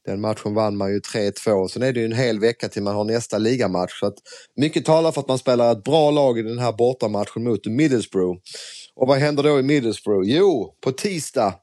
Den 0.07 0.21
matchen 0.21 0.53
vann 0.53 0.77
man 0.77 0.91
ju 0.91 0.99
3-2. 0.99 1.67
Sen 1.67 1.83
är 1.83 1.93
det 1.93 1.99
ju 1.99 2.05
en 2.05 2.11
hel 2.11 2.39
vecka 2.39 2.69
till 2.69 2.83
man 2.83 2.95
har 2.95 3.03
nästa 3.03 3.37
ligamatch. 3.37 3.99
Så 3.99 4.05
att 4.05 4.15
mycket 4.55 4.85
talar 4.85 5.11
för 5.11 5.21
att 5.21 5.27
man 5.27 5.37
spelar 5.37 5.71
ett 5.71 5.83
bra 5.83 6.11
lag 6.11 6.39
i 6.39 6.41
den 6.41 6.59
här 6.59 6.71
bortamatchen 6.71 7.43
mot 7.43 7.65
Middlesbrough. 7.65 8.39
Och 8.95 9.07
vad 9.07 9.17
händer 9.17 9.43
då 9.43 9.59
i 9.59 9.63
Middlesbrough? 9.63 10.29
Jo, 10.29 10.75
på 10.83 10.91
tisdag 10.91 11.53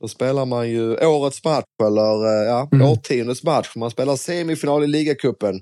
då 0.00 0.08
spelar 0.08 0.44
man 0.44 0.70
ju 0.70 1.06
årets 1.06 1.44
match, 1.44 1.64
eller 1.82 2.42
eh, 2.42 2.48
ja, 2.48 2.68
mm. 2.72 2.88
årtiondets 2.88 3.42
match. 3.42 3.72
Man 3.76 3.90
spelar 3.90 4.16
semifinal 4.16 4.84
i 4.84 4.86
ligacupen. 4.86 5.60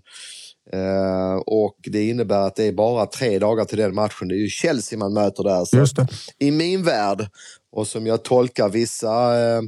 Uh, 0.74 1.36
och 1.46 1.76
det 1.84 2.08
innebär 2.08 2.40
att 2.40 2.56
det 2.56 2.64
är 2.64 2.72
bara 2.72 3.06
tre 3.06 3.38
dagar 3.38 3.64
till 3.64 3.78
den 3.78 3.94
matchen. 3.94 4.28
Det 4.28 4.34
är 4.34 4.38
ju 4.38 4.48
Chelsea 4.48 4.98
man 4.98 5.12
möter 5.12 5.42
där. 5.44 5.64
Så 5.64 6.06
I 6.38 6.50
min 6.50 6.82
värld, 6.82 7.26
och 7.72 7.86
som 7.86 8.06
jag 8.06 8.22
tolkar 8.22 8.68
vissa 8.68 9.34
uh, 9.34 9.62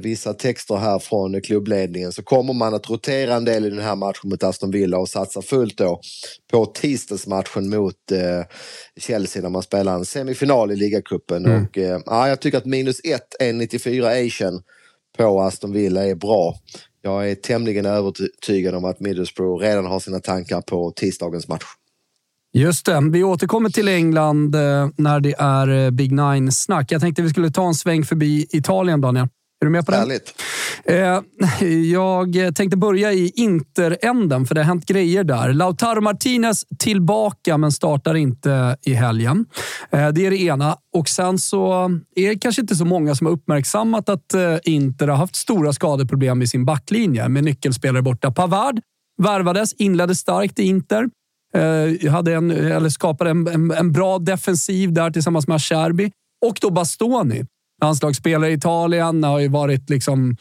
vissa 0.00 0.34
texter 0.34 0.76
här 0.76 0.98
från 0.98 1.40
klubbledningen 1.40 2.12
så 2.12 2.22
kommer 2.22 2.52
man 2.52 2.74
att 2.74 2.90
rotera 2.90 3.34
en 3.34 3.44
del 3.44 3.64
i 3.64 3.70
den 3.70 3.78
här 3.78 3.96
matchen 3.96 4.30
mot 4.30 4.42
Aston 4.42 4.70
Villa 4.70 4.98
och 4.98 5.08
satsa 5.08 5.42
fullt 5.42 5.78
då 5.78 6.00
på 6.52 6.66
tisdagsmatchen 6.66 7.68
mot 7.68 8.12
eh, 8.12 8.46
Chelsea 9.00 9.42
när 9.42 9.50
man 9.50 9.62
spelar 9.62 9.94
en 9.94 10.04
semifinal 10.04 10.70
i 10.70 10.76
ligacupen. 10.76 11.46
Mm. 11.46 11.64
Och, 11.64 11.78
eh, 11.78 12.00
ja, 12.06 12.28
jag 12.28 12.40
tycker 12.40 12.58
att 12.58 12.64
minus 12.64 13.00
1, 13.04 13.22
1,94 13.40 14.26
Asian 14.26 14.62
på 15.18 15.40
Aston 15.40 15.72
Villa 15.72 16.06
är 16.06 16.14
bra. 16.14 16.54
Jag 17.02 17.30
är 17.30 17.34
tämligen 17.34 17.86
övertygad 17.86 18.74
om 18.74 18.84
att 18.84 19.00
Middlesbrough 19.00 19.62
redan 19.62 19.86
har 19.86 20.00
sina 20.00 20.20
tankar 20.20 20.60
på 20.60 20.90
tisdagens 20.90 21.48
match. 21.48 21.64
Just 22.52 22.86
det. 22.86 23.00
Vi 23.12 23.24
återkommer 23.24 23.70
till 23.70 23.88
England 23.88 24.54
eh, 24.54 24.88
när 24.96 25.20
det 25.20 25.34
är 25.38 25.90
Big 25.90 26.12
Nine-snack. 26.12 26.92
Jag 26.92 27.00
tänkte 27.00 27.22
vi 27.22 27.28
skulle 27.28 27.50
ta 27.50 27.66
en 27.66 27.74
sväng 27.74 28.04
förbi 28.04 28.46
Italien, 28.50 29.00
Daniel. 29.00 29.28
Är 29.64 29.66
du 29.66 29.72
med 29.72 29.86
på 29.86 29.92
det? 29.92 29.98
Härligt. 29.98 30.42
Eh, 30.84 31.20
jag 31.92 32.54
tänkte 32.54 32.76
börja 32.76 33.12
i 33.12 33.32
Interänden, 33.34 34.46
för 34.46 34.54
det 34.54 34.60
har 34.60 34.66
hänt 34.66 34.86
grejer 34.86 35.24
där. 35.24 35.52
Lautaro 35.52 36.00
Martinez 36.00 36.64
tillbaka, 36.78 37.58
men 37.58 37.72
startar 37.72 38.14
inte 38.14 38.76
i 38.82 38.94
helgen. 38.94 39.46
Eh, 39.90 40.08
det 40.08 40.26
är 40.26 40.30
det 40.30 40.42
ena. 40.42 40.76
Och 40.96 41.08
sen 41.08 41.38
så 41.38 41.90
är 42.16 42.28
det 42.28 42.38
kanske 42.38 42.62
inte 42.62 42.76
så 42.76 42.84
många 42.84 43.14
som 43.14 43.26
har 43.26 43.34
uppmärksammat 43.34 44.08
att 44.08 44.34
eh, 44.34 44.56
Inter 44.64 45.08
har 45.08 45.16
haft 45.16 45.36
stora 45.36 45.72
skadeproblem 45.72 46.42
i 46.42 46.46
sin 46.46 46.64
backlinje 46.64 47.28
med 47.28 47.44
nyckelspelare 47.44 48.02
borta. 48.02 48.30
Pavard 48.30 48.80
värvades, 49.22 49.72
inledde 49.72 50.14
starkt 50.14 50.58
i 50.58 50.62
Inter. 50.62 51.08
hade 52.10 52.34
en, 52.34 52.50
eller 52.50 52.88
skapade 52.88 53.30
en, 53.30 53.48
en, 53.48 53.70
en 53.70 53.92
bra 53.92 54.18
defensiv 54.18 54.92
där 54.92 55.10
tillsammans 55.10 55.48
med 55.48 55.54
Acerbi. 55.54 56.10
Och 56.46 56.58
då 56.60 56.70
Bastoni 56.70 57.44
landslagsspelare 57.84 58.50
i 58.50 58.54
Italien. 58.54 59.24
Har 59.24 59.38
ju 59.38 59.48
varit 59.48 59.90
liksom 59.90 60.36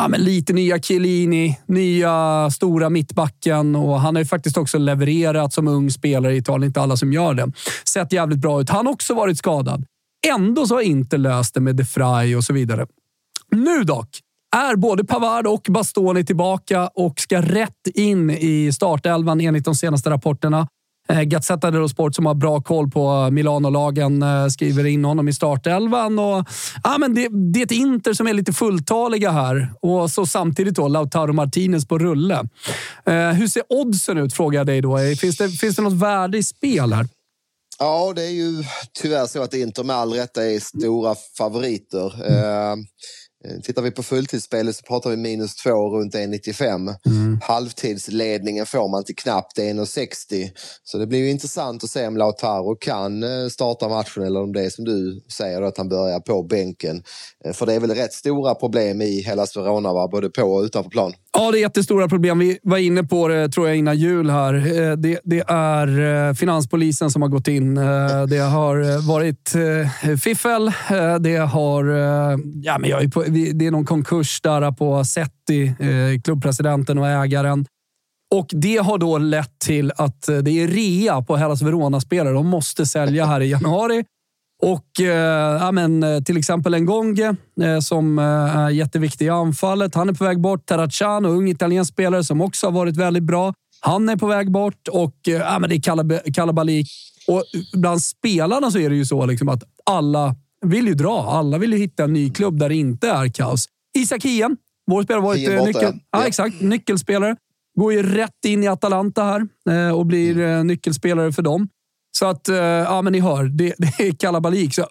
ja, 0.00 0.08
men 0.08 0.20
lite 0.20 0.52
nya 0.52 0.78
Chiellini, 0.78 1.58
nya 1.66 2.50
stora 2.50 2.90
mittbacken 2.90 3.76
och 3.76 4.00
han 4.00 4.14
har 4.14 4.22
ju 4.22 4.26
faktiskt 4.26 4.56
också 4.56 4.78
levererat 4.78 5.52
som 5.52 5.68
ung 5.68 5.90
spelare 5.90 6.34
i 6.34 6.36
Italien. 6.36 6.66
Inte 6.66 6.80
alla 6.80 6.96
som 6.96 7.12
gör 7.12 7.34
det. 7.34 7.52
Sett 7.84 8.12
jävligt 8.12 8.38
bra 8.38 8.60
ut. 8.60 8.70
Han 8.70 8.86
har 8.86 8.92
också 8.92 9.14
varit 9.14 9.38
skadad. 9.38 9.84
Ändå 10.26 10.66
så 10.66 10.74
har 10.74 10.82
inte 10.82 11.16
löst 11.16 11.54
det 11.54 11.60
med 11.60 11.76
De 11.76 11.84
Frey 11.84 12.36
och 12.36 12.44
så 12.44 12.52
vidare. 12.52 12.86
Nu 13.50 13.84
dock 13.84 14.08
är 14.56 14.76
både 14.76 15.04
Pavard 15.04 15.46
och 15.46 15.66
Bastoni 15.68 16.24
tillbaka 16.24 16.88
och 16.94 17.20
ska 17.20 17.42
rätt 17.42 17.86
in 17.94 18.30
i 18.30 18.72
startelvan 18.72 19.40
enligt 19.40 19.64
de 19.64 19.74
senaste 19.74 20.10
rapporterna. 20.10 20.68
Eh, 21.12 21.22
Gazzetta 21.22 21.70
dello 21.70 21.88
Sport 21.88 22.14
som 22.14 22.26
har 22.26 22.34
bra 22.34 22.60
koll 22.60 22.90
på 22.90 23.30
Milano-lagen 23.30 24.22
eh, 24.22 24.46
skriver 24.46 24.86
in 24.86 25.04
honom 25.04 25.28
i 25.28 25.32
startelvan. 25.32 26.18
Och, 26.18 26.44
ja, 26.84 26.98
men 26.98 27.14
det, 27.14 27.28
det 27.52 27.60
är 27.60 27.64
ett 27.64 27.70
Inter 27.70 28.12
som 28.12 28.26
är 28.26 28.32
lite 28.32 28.52
fulltaliga 28.52 29.30
här 29.30 29.72
och 29.80 30.10
så 30.10 30.26
samtidigt 30.26 30.74
då 30.74 30.88
Lautaro 30.88 31.32
Martinez 31.32 31.88
på 31.88 31.98
rulle. 31.98 32.48
Eh, 33.06 33.30
hur 33.30 33.48
ser 33.48 33.62
oddsen 33.68 34.18
ut, 34.18 34.32
frågar 34.32 34.60
jag 34.60 34.66
dig 34.66 34.80
då. 34.80 34.98
Finns 35.20 35.36
det, 35.36 35.48
finns 35.48 35.76
det 35.76 35.82
något 35.82 35.92
värde 35.92 36.38
i 36.38 36.42
spel 36.42 36.92
här? 36.92 37.06
Ja, 37.78 38.12
det 38.16 38.22
är 38.22 38.30
ju 38.30 38.64
tyvärr 39.02 39.26
så 39.26 39.42
att 39.42 39.54
Inter 39.54 39.84
med 39.84 39.96
all 39.96 40.12
rätta 40.12 40.44
är 40.44 40.60
stora 40.60 41.14
favoriter. 41.38 42.26
Mm. 42.26 42.38
Eh, 42.44 42.86
tittar 43.62 43.82
vi 43.82 43.90
på 43.90 44.02
fulltidsspelet 44.02 44.76
så 44.76 44.82
pratar 44.82 45.10
vi 45.10 45.16
minus 45.16 45.54
två 45.54 45.70
runt 45.70 46.14
1,95. 46.14 46.94
Mm. 47.06 47.40
Halvtidsledningen 47.42 48.66
får 48.66 48.88
man 48.88 49.04
till 49.04 49.16
knappt 49.16 49.58
1,60. 49.58 50.50
Så 50.84 50.98
det 50.98 51.06
blir 51.06 51.18
ju 51.18 51.30
intressant 51.30 51.84
att 51.84 51.90
se 51.90 52.06
om 52.06 52.16
Lautaro 52.16 52.76
kan 52.80 53.22
eh, 53.22 53.48
starta 53.50 53.88
matchen 53.88 54.22
eller 54.22 54.42
om 54.42 54.52
det 54.52 54.64
är 54.64 54.70
som 54.70 54.84
du 54.84 55.20
säger 55.28 55.62
att 55.62 55.78
han 55.78 55.88
börjar 55.88 56.20
på 56.20 56.42
bänken. 56.42 57.02
Eh, 57.44 57.52
för 57.52 57.66
det 57.66 57.74
är 57.74 57.80
väl 57.80 57.90
rätt 57.90 58.12
stora 58.12 58.54
problem 58.54 59.02
i 59.02 59.20
hela 59.20 59.46
Verona, 59.56 59.92
va? 59.92 60.08
både 60.08 60.30
på 60.30 60.42
och 60.42 60.62
utanför 60.62 60.90
plan. 60.90 61.12
Ja, 61.32 61.50
det 61.50 61.58
är 61.58 61.60
jättestora 61.60 62.08
problem. 62.08 62.38
Vi 62.38 62.58
var 62.62 62.78
inne 62.78 63.04
på 63.04 63.28
det 63.28 63.48
tror 63.48 63.68
jag 63.68 63.76
innan 63.76 63.96
jul 63.96 64.30
här. 64.30 64.52
Det, 64.96 65.20
det 65.24 65.44
är 65.48 66.34
finanspolisen 66.34 67.10
som 67.10 67.22
har 67.22 67.28
gått 67.28 67.48
in. 67.48 67.74
Det 68.28 68.38
har 68.38 69.06
varit 69.08 69.52
fiffel. 70.22 70.72
Det 71.20 71.36
har... 71.36 71.84
Ja, 72.62 72.78
men 72.78 72.90
jag 72.90 73.02
är 73.02 73.08
på, 73.08 73.24
det 73.28 73.66
är 73.66 73.70
någon 73.70 73.84
konkurs 73.84 74.40
där 74.40 74.72
på 74.72 75.04
Setti, 75.04 75.66
eh, 75.66 76.20
klubbpresidenten 76.24 76.98
och 76.98 77.08
ägaren. 77.08 77.66
Och 78.34 78.46
Det 78.52 78.76
har 78.76 78.98
då 78.98 79.18
lett 79.18 79.58
till 79.58 79.92
att 79.96 80.28
eh, 80.28 80.36
det 80.36 80.50
är 80.50 80.68
rea 80.68 81.22
på 81.22 81.36
Hellas 81.36 81.62
Verona-spelare. 81.62 82.34
De 82.34 82.46
måste 82.46 82.86
sälja 82.86 83.26
här 83.26 83.40
i 83.40 83.50
januari. 83.50 84.04
Och 84.62 85.00
eh, 85.00 85.62
ja, 85.62 85.72
men, 85.72 86.02
eh, 86.02 86.22
Till 86.22 86.36
exempel 86.36 86.80
Ngonge 86.80 87.36
eh, 87.60 87.78
som 87.80 88.18
eh, 88.18 88.24
är 88.56 88.70
jätteviktig 88.70 89.26
i 89.26 89.28
anfallet. 89.28 89.94
Han 89.94 90.08
är 90.08 90.12
på 90.12 90.24
väg 90.24 90.40
bort. 90.40 90.66
Terracciano, 90.66 91.28
ung 91.28 91.48
italiensk 91.48 91.92
spelare 91.92 92.24
som 92.24 92.40
också 92.40 92.66
har 92.66 92.72
varit 92.72 92.96
väldigt 92.96 93.22
bra. 93.22 93.54
Han 93.80 94.08
är 94.08 94.16
på 94.16 94.26
väg 94.26 94.50
bort 94.50 94.88
och 94.88 95.14
ja, 95.22 95.58
men 95.58 95.70
det 95.70 95.76
är 95.76 96.32
kalabalik. 96.32 96.88
Och 97.28 97.44
bland 97.72 98.02
spelarna 98.02 98.70
så 98.70 98.78
är 98.78 98.90
det 98.90 98.96
ju 98.96 99.04
så 99.04 99.26
liksom 99.26 99.48
att 99.48 99.62
alla 99.84 100.34
vill 100.66 100.86
ju 100.86 100.94
dra. 100.94 101.22
Alla 101.22 101.58
vill 101.58 101.72
ju 101.72 101.78
hitta 101.78 102.04
en 102.04 102.12
ny 102.12 102.30
klubb 102.30 102.58
där 102.58 102.68
det 102.68 102.74
inte 102.74 103.08
är 103.08 103.28
kaos. 103.28 103.66
Isak 103.98 104.24
Hien, 104.24 104.56
vår 104.86 105.02
spelare, 105.02 105.22
varit 105.22 105.64
nyckel, 105.64 105.94
ja. 106.10 106.26
exakt, 106.26 106.60
nyckelspelare. 106.60 107.36
Går 107.78 107.92
ju 107.92 108.02
rätt 108.02 108.44
in 108.46 108.64
i 108.64 108.68
Atalanta 108.68 109.24
här 109.24 109.48
eh, 109.70 109.96
och 109.96 110.06
blir 110.06 110.38
mm. 110.38 110.66
nyckelspelare 110.66 111.32
för 111.32 111.42
dem. 111.42 111.68
Så 112.18 112.26
att, 112.26 112.48
eh, 112.48 112.56
ja 112.56 113.02
men 113.02 113.12
ni 113.12 113.20
hör, 113.20 113.44
det, 113.44 113.74
det 113.78 114.08
är 114.08 114.12
kalabalik. 114.12 114.74
Så, 114.74 114.86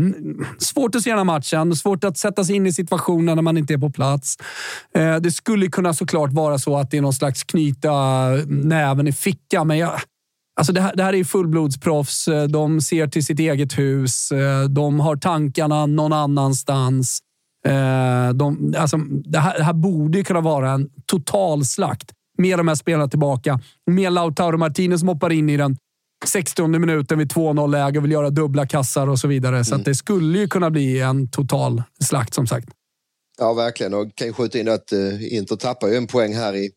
mm, 0.00 0.44
svårt 0.58 0.94
att 0.94 1.02
se 1.02 1.10
den 1.10 1.18
här 1.18 1.24
matchen, 1.24 1.76
svårt 1.76 2.04
att 2.04 2.18
sätta 2.18 2.44
sig 2.44 2.56
in 2.56 2.66
i 2.66 2.72
situationen 2.72 3.36
när 3.36 3.42
man 3.42 3.58
inte 3.58 3.74
är 3.74 3.78
på 3.78 3.90
plats. 3.90 4.36
Det 5.20 5.30
skulle 5.30 5.68
kunna 5.68 5.94
såklart 5.94 6.32
vara 6.32 6.58
så 6.58 6.76
att 6.76 6.90
det 6.90 6.96
är 6.96 7.02
någon 7.02 7.12
slags 7.12 7.44
knyta 7.44 8.28
näven 8.46 9.06
i 9.06 9.12
fickan, 9.12 9.66
men 9.66 9.78
jag, 9.78 10.00
Alltså 10.58 10.72
det, 10.72 10.80
här, 10.80 10.96
det 10.96 11.02
här 11.02 11.14
är 11.14 11.24
fullblodsproffs. 11.24 12.28
De 12.48 12.80
ser 12.80 13.06
till 13.06 13.24
sitt 13.24 13.40
eget 13.40 13.78
hus. 13.78 14.32
De 14.68 15.00
har 15.00 15.16
tankarna 15.16 15.86
någon 15.86 16.12
annanstans. 16.12 17.18
Eh, 17.66 18.34
de, 18.34 18.74
alltså, 18.78 18.96
det, 19.24 19.38
här, 19.38 19.58
det 19.58 19.64
här 19.64 19.72
borde 19.72 20.24
kunna 20.24 20.40
vara 20.40 20.70
en 20.70 20.88
total 21.06 21.64
slakt 21.64 22.12
med 22.38 22.58
de 22.58 22.68
här 22.68 22.74
spelarna 22.74 23.08
tillbaka. 23.08 23.60
Med 23.90 24.12
Lautaro 24.12 24.56
Martinez 24.56 25.00
som 25.00 25.08
hoppar 25.08 25.32
in 25.32 25.48
i 25.48 25.56
den 25.56 25.76
60 26.26 26.66
minuten 26.66 27.18
vid 27.18 27.32
2-0 27.32 27.70
läge 27.70 27.98
och 27.98 28.04
vill 28.04 28.12
göra 28.12 28.30
dubbla 28.30 28.66
kassar 28.66 29.06
och 29.06 29.18
så 29.18 29.28
vidare. 29.28 29.64
Så 29.64 29.74
mm. 29.74 29.84
det 29.84 29.94
skulle 29.94 30.38
ju 30.38 30.48
kunna 30.48 30.70
bli 30.70 31.00
en 31.00 31.28
total 31.28 31.82
slakt 32.04 32.34
som 32.34 32.46
sagt. 32.46 32.68
Ja, 33.40 33.52
verkligen. 33.52 33.94
Och 33.94 34.14
kan 34.14 34.26
ju 34.26 34.32
skjuta 34.32 34.58
in 34.58 34.68
att 34.68 34.92
uh, 34.92 35.34
Inter 35.34 35.56
tappar 35.56 35.88
ju 35.88 35.96
en 35.96 36.06
poäng 36.06 36.34
här 36.34 36.56
i 36.56 36.70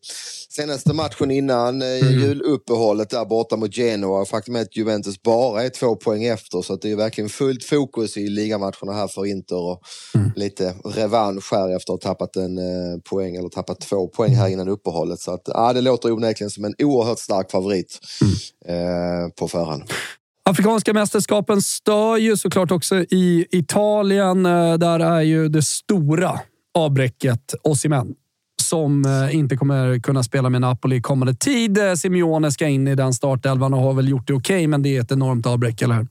senaste 0.48 0.92
matchen 0.92 1.30
innan 1.30 1.82
uh, 1.82 1.88
mm. 1.88 2.20
juluppehållet 2.20 3.10
där 3.10 3.24
borta 3.24 3.56
mot 3.56 3.76
Genoa. 3.76 4.24
Faktum 4.24 4.56
är 4.56 4.62
att 4.62 4.76
Juventus 4.76 5.22
bara 5.22 5.62
är 5.62 5.68
två 5.68 5.96
poäng 5.96 6.24
efter 6.24 6.62
så 6.62 6.72
att 6.74 6.82
det 6.82 6.90
är 6.90 6.96
verkligen 6.96 7.30
fullt 7.30 7.64
fokus 7.64 8.16
i 8.16 8.28
ligamatcherna 8.28 8.92
här 8.92 9.08
för 9.08 9.26
Inter 9.26 9.56
och 9.56 9.82
mm. 10.14 10.30
lite 10.36 10.74
revansch 10.84 11.52
här 11.52 11.76
efter 11.76 11.92
att 11.92 12.04
ha 12.04 12.10
tappat 12.10 12.36
en 12.36 12.58
uh, 12.58 13.00
poäng 13.10 13.36
eller 13.36 13.48
tappat 13.48 13.80
två 13.80 14.08
poäng 14.08 14.34
här 14.34 14.48
innan 14.48 14.68
uppehållet. 14.68 15.20
Så 15.20 15.34
att 15.34 15.42
ja, 15.44 15.72
det 15.72 15.80
låter 15.80 16.12
onekligen 16.12 16.50
som 16.50 16.64
en 16.64 16.74
oerhört 16.78 17.18
stark 17.18 17.50
favorit 17.50 17.98
mm. 18.68 19.30
på 19.30 19.48
förhand. 19.48 19.82
Afrikanska 20.44 20.92
mästerskapen 20.92 21.62
stör 21.62 22.16
ju 22.16 22.36
såklart 22.36 22.70
också 22.70 22.96
i 22.96 23.46
Italien. 23.50 24.42
Där 24.42 25.00
är 25.00 25.20
ju 25.20 25.48
det 25.48 25.62
stora 25.62 26.40
avbräcket 26.74 27.54
Osimhen 27.62 28.14
som 28.62 29.04
eh, 29.04 29.36
inte 29.36 29.56
kommer 29.56 29.98
kunna 29.98 30.22
spela 30.22 30.50
med 30.50 30.60
Napoli 30.60 31.00
kommande 31.00 31.34
tid. 31.34 31.78
Eh, 31.78 31.94
Simeone 31.94 32.52
ska 32.52 32.66
in 32.66 32.88
i 32.88 32.94
den 32.94 33.14
startelvan 33.14 33.74
och 33.74 33.80
har 33.80 33.92
väl 33.92 34.08
gjort 34.08 34.26
det 34.26 34.34
okej, 34.34 34.56
okay, 34.56 34.68
men 34.68 34.82
det 34.82 34.96
är 34.96 35.00
ett 35.00 35.12
enormt 35.12 35.46
avbräck, 35.46 35.82
eller 35.82 35.94
hur? 35.94 36.06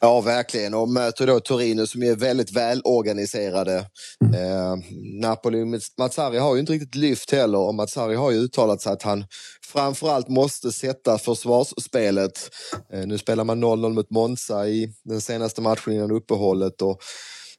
Ja, 0.00 0.20
verkligen. 0.20 0.74
Och 0.74 0.88
möter 0.88 1.26
då 1.26 1.40
Torino 1.40 1.86
som 1.86 2.02
är 2.02 2.16
väldigt 2.16 2.52
välorganiserade. 2.52 3.86
Mm. 4.24 4.34
Eh, 4.34 4.76
Napoli, 5.20 5.80
Mazzari 5.98 6.38
har 6.38 6.54
ju 6.54 6.60
inte 6.60 6.72
riktigt 6.72 6.94
lyft 6.94 7.32
heller 7.32 7.58
och 7.58 7.74
Mazzari 7.74 8.14
har 8.14 8.30
ju 8.30 8.38
uttalat 8.38 8.80
sig 8.82 8.92
att 8.92 9.02
han 9.02 9.24
framförallt 9.72 10.28
måste 10.28 10.72
sätta 10.72 11.18
försvarsspelet. 11.18 12.50
Eh, 12.92 13.06
nu 13.06 13.18
spelar 13.18 13.44
man 13.44 13.64
0-0 13.64 13.92
mot 13.92 14.10
Monza 14.10 14.68
i 14.68 14.92
den 15.04 15.20
senaste 15.20 15.60
matchen 15.60 15.92
innan 15.92 16.10
uppehållet 16.10 16.82
och 16.82 16.98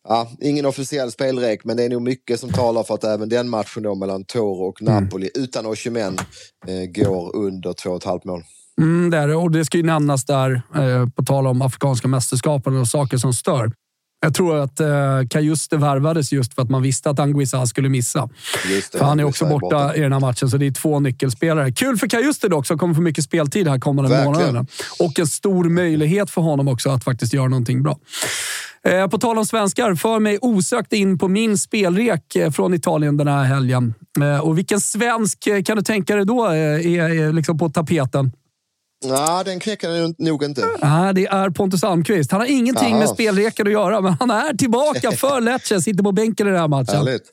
Ja, 0.09 0.31
ingen 0.41 0.65
officiell 0.65 1.11
spelrek, 1.11 1.63
men 1.63 1.77
det 1.77 1.83
är 1.83 1.89
nog 1.89 2.01
mycket 2.01 2.39
som 2.39 2.51
talar 2.51 2.83
för 2.83 2.93
att 2.93 3.03
även 3.03 3.29
den 3.29 3.49
matchen 3.49 3.83
då 3.83 3.95
mellan 3.95 4.23
Toro 4.23 4.67
och 4.67 4.81
mm. 4.81 5.03
Napoli 5.03 5.29
mm. 5.35 5.43
utan 5.43 5.65
Osimhen 5.65 6.17
eh, 6.67 7.03
går 7.03 7.35
under 7.35 7.69
2,5 7.69 8.21
mål. 8.27 8.43
Mm, 8.81 9.09
det, 9.09 9.17
är, 9.17 9.35
och 9.35 9.51
det 9.51 9.65
ska 9.65 9.77
ju 9.77 9.83
nämnas 9.83 10.25
där, 10.25 10.61
eh, 10.75 11.09
på 11.15 11.23
tal 11.23 11.47
om 11.47 11.61
afrikanska 11.61 12.07
mästerskapen 12.07 12.77
och 12.77 12.87
saker 12.87 13.17
som 13.17 13.33
stör. 13.33 13.71
Jag 14.19 14.33
tror 14.33 14.57
att 14.57 14.79
eh, 14.79 14.87
Kajuste 15.29 15.77
värvades 15.77 16.31
just 16.31 16.53
för 16.53 16.61
att 16.61 16.69
man 16.69 16.81
visste 16.81 17.09
att 17.09 17.19
Anguissa 17.19 17.65
skulle 17.65 17.89
missa. 17.89 18.29
Det, 18.67 18.97
för 18.97 19.05
han 19.05 19.19
är 19.19 19.23
också 19.23 19.45
borta, 19.45 19.59
borta, 19.59 19.95
i 19.95 19.99
den 19.99 20.13
här 20.13 20.19
matchen, 20.19 20.49
så 20.49 20.57
det 20.57 20.67
är 20.67 20.71
två 20.71 20.99
nyckelspelare. 20.99 21.71
Kul 21.71 21.97
för 21.97 22.07
Kajuste 22.07 22.47
dock, 22.47 22.67
som 22.67 22.77
kommer 22.77 22.93
få 22.93 23.01
mycket 23.01 23.23
speltid 23.23 23.67
här 23.67 23.79
kommande 23.79 24.23
månaderna. 24.25 24.65
Och 24.99 25.19
en 25.19 25.27
stor 25.27 25.63
möjlighet 25.63 26.29
för 26.29 26.41
honom 26.41 26.67
också 26.67 26.89
att 26.89 27.03
faktiskt 27.03 27.33
göra 27.33 27.47
någonting 27.47 27.83
bra. 27.83 27.97
Eh, 28.87 29.07
på 29.07 29.17
tal 29.17 29.37
om 29.37 29.45
svenskar, 29.45 29.95
för 29.95 30.19
mig 30.19 30.37
osökt 30.41 30.93
in 30.93 31.17
på 31.17 31.27
min 31.27 31.57
spelrek 31.57 32.35
eh, 32.35 32.51
från 32.51 32.73
Italien 32.73 33.17
den 33.17 33.27
här 33.27 33.43
helgen. 33.43 33.93
Eh, 34.21 34.39
och 34.39 34.57
vilken 34.57 34.81
svensk 34.81 35.47
kan 35.65 35.77
du 35.77 35.83
tänka 35.83 36.15
dig 36.15 36.25
då 36.25 36.45
är 36.45 37.33
liksom 37.33 37.57
på 37.57 37.69
tapeten? 37.69 38.31
Nej, 39.05 39.45
den 39.45 39.59
knäcker 39.59 39.89
jag 39.89 40.15
nog 40.17 40.43
inte. 40.43 40.65
Nej, 40.81 41.13
det 41.13 41.27
är 41.27 41.49
Pontus 41.49 41.83
Almqvist. 41.83 42.31
Han 42.31 42.41
har 42.41 42.47
ingenting 42.47 42.87
Aha. 42.87 42.99
med 42.99 43.09
spelrekar 43.09 43.65
att 43.65 43.71
göra, 43.71 44.01
men 44.01 44.15
han 44.19 44.31
är 44.31 44.53
tillbaka 44.53 45.11
för 45.17 45.41
Lecce. 45.41 45.81
Sitter 45.81 46.03
på 46.03 46.11
bänken 46.11 46.47
i 46.47 46.49
den 46.49 46.59
här 46.59 46.67
matchen. 46.67 46.95
Härligt. 46.95 47.23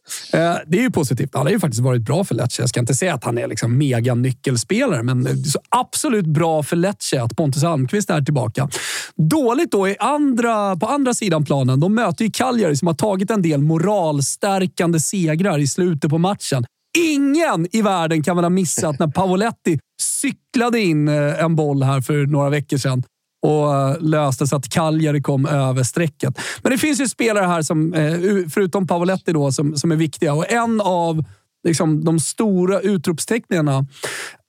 Det 0.66 0.78
är 0.78 0.82
ju 0.82 0.90
positivt. 0.90 1.30
Han 1.34 1.46
har 1.46 1.52
ju 1.52 1.60
faktiskt 1.60 1.82
varit 1.82 2.02
bra 2.02 2.24
för 2.24 2.34
Lecce. 2.34 2.62
Jag 2.62 2.68
ska 2.68 2.80
inte 2.80 2.94
säga 2.94 3.14
att 3.14 3.24
han 3.24 3.38
är 3.38 3.48
liksom 3.48 3.78
mega 3.78 4.14
nyckelspelare, 4.14 5.02
men 5.02 5.28
absolut 5.68 6.26
bra 6.26 6.62
för 6.62 6.76
Lecce 6.76 7.22
att 7.22 7.36
Pontus 7.36 7.64
Almqvist 7.64 8.10
är 8.10 8.20
tillbaka. 8.22 8.68
Dåligt 9.16 9.70
då 9.70 9.88
i 9.88 9.96
andra, 9.98 10.76
på 10.76 10.86
andra 10.86 11.14
sidan 11.14 11.44
planen. 11.44 11.80
De 11.80 11.94
möter 11.94 12.24
ju 12.24 12.30
Cagliari 12.30 12.76
som 12.76 12.88
har 12.88 12.94
tagit 12.94 13.30
en 13.30 13.42
del 13.42 13.62
moralstärkande 13.62 15.00
segrar 15.00 15.58
i 15.58 15.66
slutet 15.66 16.10
på 16.10 16.18
matchen. 16.18 16.64
Ingen 16.98 17.76
i 17.76 17.82
världen 17.82 18.22
kan 18.22 18.36
väl 18.36 18.44
ha 18.44 18.50
missat 18.50 18.98
när 18.98 19.08
Pavoletti 19.08 19.78
cyklade 20.02 20.80
in 20.80 21.08
eh, 21.08 21.44
en 21.44 21.56
boll 21.56 21.82
här 21.82 22.00
för 22.00 22.26
några 22.26 22.50
veckor 22.50 22.78
sedan 22.78 23.02
och 23.46 23.74
eh, 23.74 23.96
löste 24.00 24.46
så 24.46 24.56
att 24.56 24.68
Cagliari 24.68 25.22
kom 25.22 25.46
över 25.46 25.82
strecket. 25.82 26.38
Men 26.62 26.72
det 26.72 26.78
finns 26.78 27.00
ju 27.00 27.08
spelare 27.08 27.46
här, 27.46 27.62
som, 27.62 27.94
eh, 27.94 28.18
förutom 28.50 28.86
Pavoletti, 28.86 29.32
då, 29.32 29.52
som, 29.52 29.76
som 29.76 29.92
är 29.92 29.96
viktiga. 29.96 30.34
Och 30.34 30.52
en 30.52 30.80
av 30.80 31.24
liksom, 31.64 32.04
de 32.04 32.20
stora 32.20 32.80
utropstecknen 32.80 33.68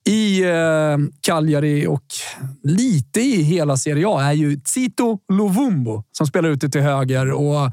i 0.06 0.42
eh, 0.42 0.98
Cagliari 1.20 1.86
och 1.86 2.06
lite 2.62 3.20
i 3.20 3.42
hela 3.42 3.76
Serie 3.76 4.08
A 4.08 4.22
är 4.22 4.32
ju 4.32 4.60
Zito 4.64 5.18
Lovumbo 5.32 6.02
som 6.12 6.26
spelar 6.26 6.48
ute 6.48 6.68
till 6.68 6.80
höger. 6.80 7.32
Och 7.32 7.70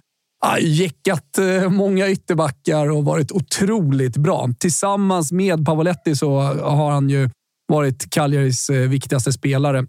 jäckat 0.62 1.38
eh, 1.38 1.70
många 1.70 2.10
ytterbackar 2.10 2.92
och 2.92 3.06
varit 3.06 3.32
otroligt 3.32 4.18
bra. 4.18 4.50
Tillsammans 4.60 5.32
med 5.32 5.66
Pavoletti 5.66 6.16
så 6.16 6.40
har 6.42 6.92
han 6.92 7.10
ju 7.10 7.30
varit 7.68 8.10
Cagliaris 8.10 8.70
eh, 8.70 8.90
viktigaste 8.90 9.34
spelare 9.34 9.86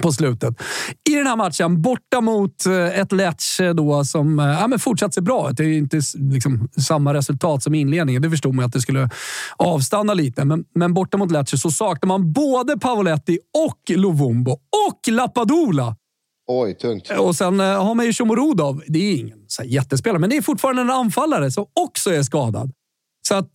på 0.00 0.12
slutet. 0.12 0.54
I 1.10 1.14
den 1.14 1.26
här 1.26 1.36
matchen, 1.36 1.82
borta 1.82 2.20
mot 2.20 2.66
eh, 2.66 3.00
ett 3.00 3.12
Lecce 3.12 3.72
då 3.72 4.04
som 4.04 4.38
ja, 4.38 4.66
men 4.66 4.78
fortsatt 4.78 5.14
ser 5.14 5.20
bra 5.20 5.50
ut. 5.50 5.56
Det 5.56 5.64
är 5.64 5.78
inte 5.78 6.00
liksom 6.14 6.68
samma 6.80 7.14
resultat 7.14 7.62
som 7.62 7.74
inledningen. 7.74 8.22
Det 8.22 8.30
förstod 8.30 8.54
man 8.54 8.64
att 8.64 8.72
det 8.72 8.80
skulle 8.80 9.10
avstanna 9.56 10.14
lite. 10.14 10.44
Men, 10.44 10.64
men 10.74 10.94
borta 10.94 11.16
mot 11.16 11.30
Lecce 11.30 11.58
så 11.58 11.70
saknar 11.70 12.08
man 12.08 12.32
både 12.32 12.78
Pavoletti 12.78 13.38
och 13.68 13.96
Lovombo 13.96 14.52
och 14.52 15.08
Lappadula. 15.08 15.96
Oj, 16.46 16.74
tungt. 16.74 17.10
Och 17.18 17.36
sen 17.36 17.60
har 17.60 17.94
man 17.94 18.06
ju 18.06 18.12
Shomorodov. 18.12 18.82
Det 18.86 18.98
är 18.98 19.16
ingen 19.16 19.38
så 19.46 19.62
jättespelare, 19.62 20.18
men 20.18 20.30
det 20.30 20.36
är 20.36 20.42
fortfarande 20.42 20.82
en 20.82 20.90
anfallare 20.90 21.50
som 21.50 21.66
också 21.80 22.10
är 22.10 22.22
skadad. 22.22 22.72
Så 23.28 23.34
att 23.34 23.52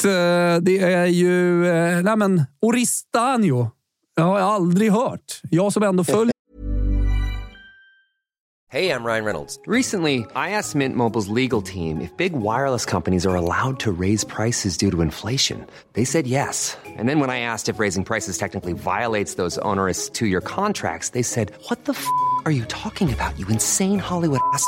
det 0.62 0.80
är 0.80 1.06
ju... 1.06 1.62
Nej 2.02 2.16
men, 2.18 2.44
Oristanio. 2.62 3.72
Jag 4.20 4.24
har 4.24 4.40
aldrig 4.40 4.92
hört. 4.92 5.42
Jag 5.50 5.74
som 5.74 5.84
ändå 5.84 6.04
följer... 6.04 6.32
Hey, 8.70 8.90
I'm 8.90 9.06
Ryan 9.06 9.26
Reynolds. 9.26 9.60
Recently, 9.68 10.26
I 10.36 10.50
asked 10.52 10.76
Mint 10.76 10.96
Mobiles 10.96 11.28
legal 11.30 11.62
team 11.62 12.02
if 12.02 12.18
big 12.18 12.34
wireless 12.34 12.86
companies 12.86 13.26
are 13.26 13.36
allowed 13.36 13.80
to 13.80 13.92
raise 13.92 14.26
prices 14.26 14.78
due 14.78 14.92
to 14.92 15.02
inflation. 15.02 15.66
They 15.94 16.06
said 16.06 16.28
yes. 16.28 16.78
And 16.98 17.08
then 17.08 17.20
when 17.20 17.30
I 17.30 17.40
asked 17.40 17.70
if 17.70 17.80
raising 17.80 18.04
prices 18.04 18.38
technically 18.38 18.74
violates 18.74 19.36
those 19.36 19.58
onerous 19.60 20.10
two-year 20.10 20.42
contracts, 20.42 21.10
they 21.10 21.24
said, 21.24 21.52
what 21.70 21.86
the 21.86 21.94
f*** 21.94 22.06
are 22.46 22.52
you 22.52 22.66
talking 22.66 23.14
about, 23.14 23.40
you 23.40 23.48
insane 23.48 24.00
Hollywood 24.00 24.42
ass?" 24.54 24.68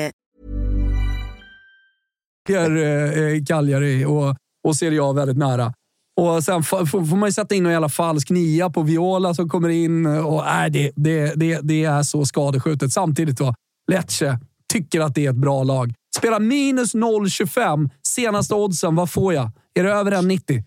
Eh, 2.49 3.43
Cagliari 3.47 4.05
och, 4.05 4.35
och 4.67 4.75
Serie 4.75 5.03
A 5.03 5.13
väldigt 5.13 5.37
nära. 5.37 5.73
Och 6.21 6.43
sen 6.43 6.63
får, 6.63 7.15
man 7.15 7.29
ju 7.29 7.33
sätta 7.33 7.55
in 7.55 7.65
en 7.65 7.71
jävla 7.71 7.89
falsk 7.89 8.29
nia 8.29 8.69
på 8.69 8.81
Viola 8.81 9.33
som 9.33 9.49
kommer 9.49 9.69
in. 9.69 10.05
Och, 10.05 10.47
äh, 10.47 10.71
det, 10.71 10.91
det, 10.95 11.33
det, 11.35 11.59
det 11.63 11.83
är 11.83 12.03
så 12.03 12.25
skadeskjutet. 12.25 12.93
Samtidigt 12.93 13.37
då, 13.37 13.53
Lecce 13.91 14.39
tycker 14.73 15.01
att 15.01 15.15
det 15.15 15.25
är 15.25 15.29
ett 15.29 15.35
bra 15.35 15.63
lag. 15.63 15.93
Spelar 16.17 16.39
minus 16.39 16.95
0,25. 16.95 17.89
Senaste 18.07 18.55
oddsen, 18.55 18.95
vad 18.95 19.11
får 19.11 19.33
jag? 19.33 19.51
Är 19.73 19.83
det 19.83 19.91
över 19.91 20.11
1,90? 20.11 20.63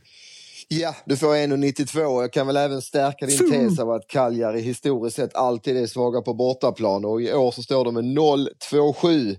Ja, 0.69 0.95
du 1.05 1.17
får 1.17 1.35
1,92. 1.35 2.21
Jag 2.21 2.33
kan 2.33 2.47
väl 2.47 2.57
även 2.57 2.83
stärka 2.83 3.27
din 3.27 3.51
tes 3.51 3.79
av 3.79 3.91
att 3.91 4.07
Cagliari 4.09 4.61
historiskt 4.61 5.17
sett 5.17 5.37
alltid 5.37 5.77
är 5.77 5.87
svaga 5.87 6.21
på 6.21 6.35
bortaplan 6.35 7.05
och 7.05 7.23
i 7.23 7.33
år 7.33 7.51
så 7.51 7.63
står 7.63 7.85
de 7.85 7.95
med 7.95 8.05
0,27. 8.05 9.37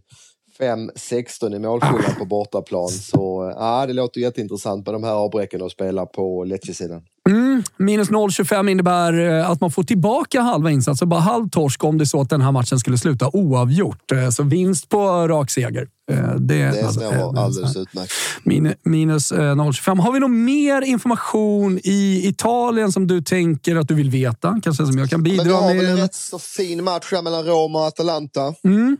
5-16 0.60 1.56
i 1.56 1.60
målskillnad 1.60 2.18
på 2.20 2.26
bortaplan. 2.26 2.90
Så 2.90 3.54
ja, 3.56 3.86
det 3.88 3.94
låter 3.94 4.22
jätteintressant 4.22 4.86
med 4.86 4.96
de 4.96 5.04
här 5.04 5.12
avbräcken 5.14 5.64
att 5.64 5.72
spela 5.72 6.06
på 6.06 6.44
Lecce-sidan. 6.44 7.02
Mm, 7.30 7.64
minus 7.78 8.10
0,25 8.10 8.70
innebär 8.72 9.20
eh, 9.40 9.50
att 9.50 9.62
man 9.62 9.72
får 9.72 9.84
tillbaka 9.84 10.42
halva 10.42 10.72
insatsen. 10.72 11.10
Bara 11.10 11.20
halv 11.20 11.50
torsk 11.50 11.84
om 11.84 11.98
det 11.98 12.04
är 12.04 12.06
så 12.06 12.22
att 12.22 12.30
den 12.30 12.42
här 12.42 12.52
matchen 12.52 12.80
skulle 12.80 12.98
sluta 12.98 13.30
oavgjort. 13.34 14.12
Eh, 14.12 14.30
så 14.30 14.44
vinst 14.44 14.90
på 14.90 15.28
rak 15.28 15.50
seger. 15.52 15.88
Eh, 16.12 16.36
Det, 16.36 16.56
det 16.66 16.92
stämmer 16.94 17.40
alldeles 17.40 17.76
utmärkt. 17.78 18.12
Min, 18.44 18.74
minus 18.84 19.32
0,25. 19.34 20.00
Har 20.02 20.12
vi 20.12 20.20
någon 20.20 20.44
mer 20.46 20.82
information 20.82 21.80
i 21.84 22.22
Italien 22.28 22.92
som 22.92 23.08
du 23.08 23.22
tänker 23.22 23.76
att 23.76 23.88
du 23.88 23.94
vill 23.96 24.10
veta? 24.10 24.60
Kanske 24.64 24.86
som 24.86 24.98
jag 24.98 25.10
kan 25.10 25.24
bidra 25.24 25.44
Men 25.44 25.48
vi 25.48 25.54
har 25.54 25.68
med? 25.68 25.78
väl 25.78 25.86
en 25.86 25.98
rätt 25.98 26.14
så 26.16 26.40
fin 26.40 26.84
match 26.84 27.12
mellan 27.12 27.44
Roma 27.46 27.80
och 27.80 27.86
Atalanta. 27.88 28.54
Mm, 28.64 28.98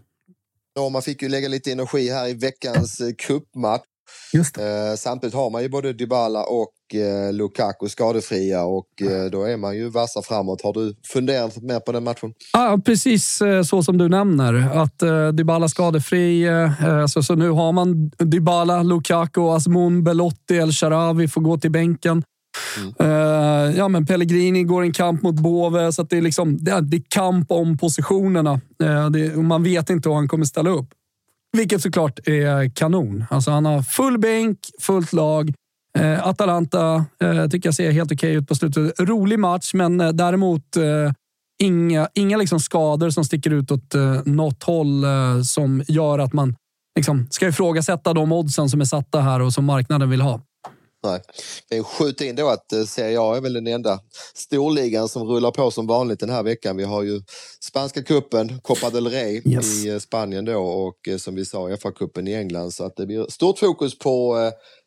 Roma 0.80 1.02
fick 1.02 1.22
ju 1.22 1.30
lägga 1.30 1.48
lite 1.48 1.72
energi 1.72 2.10
här 2.10 2.28
i 2.28 2.34
veckans 2.34 3.00
eh, 3.00 3.08
cupmatch. 3.28 3.84
just. 4.34 4.58
Eh, 4.58 4.64
samtidigt 4.98 5.34
har 5.36 5.50
man 5.50 5.62
ju 5.64 5.70
både 5.70 5.94
Dybala 5.94 6.44
och 6.44 6.96
eh, 6.96 7.34
Lukaku 7.34 7.90
skadefria 7.90 8.64
och 8.64 9.02
eh, 9.02 9.26
då 9.32 9.44
är 9.44 9.58
man 9.58 9.76
ju 9.78 9.90
vassa 9.90 10.22
framåt. 10.22 10.62
Har 10.62 10.74
du 10.74 10.96
funderat 11.14 11.62
mer 11.62 11.80
på 11.80 11.92
den 11.92 12.04
matchen? 12.04 12.34
Ja, 12.54 12.80
precis 12.86 13.42
eh, 13.42 13.64
så 13.64 13.84
som 13.84 13.98
du 13.98 14.10
nämner. 14.10 14.54
Att 14.54 15.04
uh, 15.04 15.28
Dybala 15.28 15.68
skadefri. 15.70 16.44
eh, 16.44 17.06
så, 17.08 17.24
så 17.24 17.36
nu 17.36 17.50
har 17.50 17.72
man 17.72 18.10
Dybala, 18.10 18.84
Lukaku, 18.84 19.42
Asmun, 19.42 20.04
Belotti, 20.04 20.58
El 20.58 20.72
Sharawi 20.72 21.28
får 21.28 21.42
gå 21.42 21.58
till 21.58 21.72
bänken. 21.72 22.24
Uh, 23.02 23.78
ja, 23.78 23.88
men 23.88 24.06
Pellegrini 24.06 24.64
går 24.64 24.82
en 24.82 24.94
kamp 24.94 25.24
mot 25.24 25.36
Bove, 25.36 25.92
så 25.92 26.02
att 26.02 26.10
det, 26.10 26.18
är 26.18 26.22
liksom, 26.22 26.58
det, 26.58 26.72
är, 26.72 26.82
det 26.82 26.98
är 26.98 27.04
kamp 27.10 27.52
om 27.52 27.78
positionerna. 27.78 28.54
Uh, 28.84 29.10
det, 29.10 29.36
man 29.36 29.64
vet 29.64 29.90
inte 29.90 30.10
hur 30.10 30.16
han 30.16 30.28
kommer 30.28 30.46
ställa 30.46 30.70
upp. 30.70 30.90
Vilket 31.58 31.82
såklart 31.82 32.28
är 32.28 32.76
kanon. 32.76 33.26
Alltså 33.30 33.52
han 33.52 33.66
har 33.66 33.82
full 33.82 34.18
bänk, 34.18 34.60
fullt 34.82 35.14
lag. 35.14 35.54
Uh, 36.00 36.28
Atalanta 36.28 37.06
tycker 37.52 37.68
jag 37.68 37.76
ser 37.76 37.92
helt 37.92 38.12
okej 38.12 38.34
ut 38.34 38.48
på 38.48 38.56
slutet. 38.56 39.00
Rolig 39.00 39.40
match, 39.40 39.74
men 39.74 39.98
däremot 39.98 40.78
inga, 41.64 42.10
inga 42.14 42.38
liksom 42.38 42.60
skador 42.60 43.10
som 43.10 43.26
sticker 43.26 43.52
ut 43.52 43.72
åt 43.72 43.96
eh, 43.96 44.22
något 44.26 44.64
håll 44.64 45.06
som 45.46 45.84
gör 45.88 46.20
att 46.20 46.34
man 46.34 46.56
liksom, 46.96 47.28
ska 47.30 47.48
ifrågasätta 47.48 48.14
de 48.14 48.32
oddsen 48.32 48.70
som 48.70 48.82
är 48.82 48.86
satta 48.86 49.22
här 49.22 49.40
och 49.40 49.54
som 49.54 49.66
marknaden 49.66 50.10
vill 50.10 50.22
ha. 50.22 50.42
Nej. 51.06 51.22
Kan 51.70 51.84
skjuta 51.84 52.26
in 52.26 52.36
då 52.36 52.50
att 52.50 52.74
eh, 52.74 52.84
Serie 52.84 53.20
A 53.22 53.38
är 53.38 53.42
väl 53.42 53.54
den 53.54 53.68
enda 53.68 54.00
storligan 54.34 55.10
som 55.10 55.24
rullar 55.24 55.52
på 55.52 55.72
som 55.72 55.88
vanligt 55.88 56.20
den 56.20 56.30
här 56.30 56.44
veckan. 56.44 56.78
Vi 56.78 56.84
har 56.84 57.04
ju 57.04 57.22
spanska 57.60 58.04
kuppen, 58.04 58.60
Copa 58.62 58.90
del 58.90 59.08
Rey 59.08 59.42
Yes. 59.46 59.86
i 59.86 59.90
eh, 59.90 59.98
Spanien 60.00 60.46
då 60.46 60.58
och 60.58 61.08
eh, 61.08 61.18
som 61.18 61.36
vi 61.36 61.46
sa 61.46 61.70
FA-cupen 61.70 62.30
i 62.30 62.34
England. 62.34 62.72
Så 62.72 62.84
att 62.86 62.96
det 62.96 63.06
blir 63.06 63.26
stort 63.30 63.60
fokus 63.60 64.00
på 64.00 64.36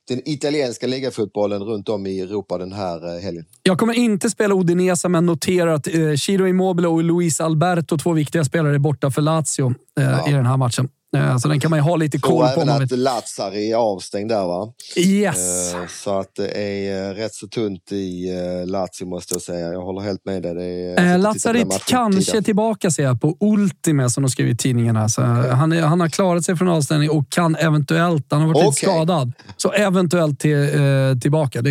den 0.09 0.29
italienska 0.29 0.87
ligafotbollen 0.87 1.63
runt 1.63 1.89
om 1.89 2.07
i 2.07 2.21
Europa 2.21 2.59
den 2.59 2.73
här 2.73 3.21
helgen. 3.21 3.45
Jag 3.63 3.79
kommer 3.79 3.95
inte 3.95 4.31
spela 4.31 4.55
Udinese, 4.55 5.09
men 5.09 5.27
noterar 5.27 5.75
att 5.75 5.85
Ciro 6.21 6.47
Immobile 6.47 6.89
och 6.89 7.05
Luis 7.05 7.41
Alberto, 7.41 7.99
två 7.99 8.13
viktiga 8.13 8.45
spelare, 8.45 8.75
är 8.75 8.79
borta 8.79 9.11
för 9.11 9.23
Lazio 9.23 9.75
eh, 10.01 10.29
i 10.29 10.33
den 10.33 10.47
här 10.47 10.57
matchen. 10.57 10.89
Eh, 11.17 11.37
så 11.39 11.49
den 11.49 11.61
kan 11.61 11.71
man 11.71 11.79
ju 11.79 11.83
ha 11.83 11.97
lite 11.97 12.19
koll 12.19 12.47
på. 12.47 12.61
även 12.61 12.69
att 12.69 12.83
vet. 12.83 12.99
Lazzari 12.99 13.73
är 13.73 13.77
avstängd 13.77 14.29
där 14.31 14.47
va? 14.47 14.73
Yes! 14.97 15.75
Eh, 15.75 15.81
Så 16.05 16.19
att 16.21 16.35
det 16.37 16.49
är 16.51 17.11
eh, 17.11 17.15
rätt 17.15 17.35
så 17.35 17.47
tunt 17.49 17.93
i 17.93 18.27
Lazio 18.67 19.05
måste 19.07 19.35
jag 19.35 19.43
säga. 19.43 19.73
Jag 19.73 19.83
håller 19.83 20.01
helt 20.01 20.25
med 20.25 20.43
dig. 20.43 20.55
Det 20.55 20.65
är, 20.65 21.15
Eh, 21.15 21.19
matchen 21.67 21.83
kanske 21.87 22.43
tillbaka 22.43 22.91
ser 22.91 23.03
jag 23.03 23.21
på 23.21 23.37
Ultime 23.41 24.11
som 24.11 24.23
de 24.23 24.31
skriver 24.31 24.51
i 24.51 24.57
tidningarna. 24.57 25.09
Så, 25.09 25.23
eh, 25.23 25.29
han, 25.29 25.73
är, 25.73 25.83
han 25.83 26.01
har 26.01 26.09
klarat 26.09 26.45
sig 26.45 26.57
från 26.57 26.69
avstängning 26.69 27.11
och 27.11 27.31
kan 27.31 27.57
eventuellt, 27.57 28.27
han 28.31 28.41
har 28.41 28.49
varit 28.49 28.57
lite 28.57 28.69
Okej. 28.69 28.89
skadad, 28.89 29.33
så 29.57 29.73
eventuellt 29.73 30.41
till, 30.41 30.63
eh, 30.63 31.19
tillbaka. 31.23 31.63
Det 31.63 31.71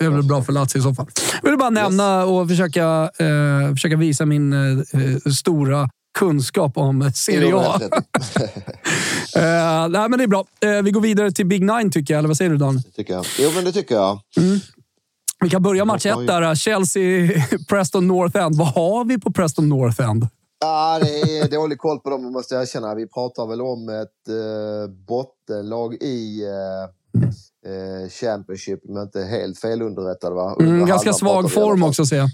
är 0.00 0.10
väl 0.10 0.22
bra 0.22 0.42
för 0.42 0.52
Lazio 0.52 0.78
i 0.78 0.82
så 0.82 0.94
fall. 0.94 1.06
Jag 1.42 1.50
vill 1.50 1.58
bara 1.58 1.70
nämna 1.70 2.24
och 2.24 2.48
försöka, 2.48 3.10
eh, 3.18 3.72
försöka 3.74 3.96
visa 3.96 4.26
min 4.26 4.52
eh, 4.52 5.30
stora 5.32 5.88
kunskap 6.16 6.78
om 6.78 7.12
Serie 7.14 7.56
A. 7.56 7.80
Uh, 9.36 9.88
nej, 9.88 10.08
men 10.08 10.18
det 10.18 10.22
är 10.22 10.28
bra. 10.28 10.44
Uh, 10.64 10.82
vi 10.82 10.90
går 10.90 11.00
vidare 11.00 11.32
till 11.32 11.46
Big 11.46 11.62
Nine 11.62 11.90
tycker 11.90 12.14
jag, 12.14 12.18
eller 12.18 12.28
vad 12.28 12.36
säger 12.36 12.50
du 12.50 12.56
Dan? 12.56 12.76
Det 12.76 12.90
tycker 12.90 13.14
jag. 13.14 13.24
Jo, 13.38 13.50
men 13.54 13.64
det 13.64 13.72
tycker 13.72 13.94
jag. 13.94 14.20
Mm. 14.36 14.58
Vi 15.40 15.50
kan 15.50 15.62
börja 15.62 15.84
match 15.84 16.06
ett 16.06 16.26
där. 16.26 16.54
Chelsea, 16.54 17.30
Preston 17.68 18.06
North 18.06 18.38
End. 18.38 18.56
Vad 18.56 18.68
har 18.68 19.04
vi 19.04 19.20
på 19.20 19.32
Preston 19.32 19.68
North 19.68 20.00
End? 20.00 20.28
Ja, 20.60 20.98
det 21.02 21.38
är 21.38 21.48
dålig 21.48 21.78
koll 21.78 21.98
på 21.98 22.10
dem 22.10 22.32
måste 22.32 22.54
jag 22.54 22.62
erkänna. 22.62 22.94
Vi 22.94 23.06
pratar 23.06 23.46
väl 23.46 23.60
om 23.60 23.88
ett 23.88 24.34
uh, 24.34 24.90
bottenlag 25.06 25.94
i 25.94 26.42
uh, 27.66 28.08
Championship, 28.08 28.80
om 28.88 28.96
jag 28.96 29.04
inte 29.04 29.20
är 29.20 29.28
helt 29.28 29.58
felunderrättad. 29.58 30.34
Va? 30.34 30.56
Mm, 30.60 30.86
ganska 30.86 31.12
svag 31.12 31.52
form 31.52 31.82
också 31.82 32.06
ser 32.06 32.16
jag. 32.16 32.30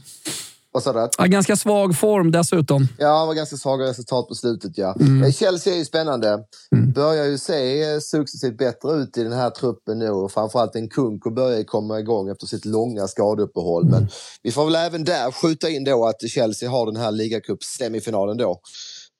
Vad 0.72 0.82
sa 0.82 0.92
du? 0.92 1.08
Ja, 1.18 1.26
ganska 1.26 1.56
svag 1.56 1.96
form 1.96 2.30
dessutom. 2.30 2.88
Ja, 2.98 3.20
det 3.20 3.26
var 3.26 3.34
ganska 3.34 3.56
svaga 3.56 3.84
resultat 3.84 4.28
på 4.28 4.34
slutet. 4.34 4.78
ja. 4.78 4.96
Mm. 5.00 5.32
Chelsea 5.32 5.74
är 5.74 5.78
ju 5.78 5.84
spännande. 5.84 6.28
Mm. 6.76 6.92
Börjar 6.92 7.24
ju 7.24 7.38
se 7.38 8.00
successivt 8.00 8.58
bättre 8.58 8.92
ut 8.92 9.16
i 9.16 9.22
den 9.22 9.32
här 9.32 9.50
truppen 9.50 9.98
nu. 9.98 10.10
Och 10.10 10.32
framförallt 10.32 10.74
en 10.74 10.88
Kunko 10.88 11.30
börjar 11.30 11.64
komma 11.64 12.00
igång 12.00 12.28
efter 12.28 12.46
sitt 12.46 12.64
långa 12.64 13.08
skadeuppehåll. 13.08 13.82
Mm. 13.82 13.94
Men 13.94 14.08
vi 14.42 14.52
får 14.52 14.64
väl 14.64 14.74
även 14.74 15.04
där 15.04 15.30
skjuta 15.30 15.70
in 15.70 15.84
då 15.84 16.06
att 16.06 16.30
Chelsea 16.30 16.70
har 16.70 16.86
den 16.86 16.96
här 16.96 17.10
ligacup-semifinalen 17.10 18.36
då. 18.36 18.60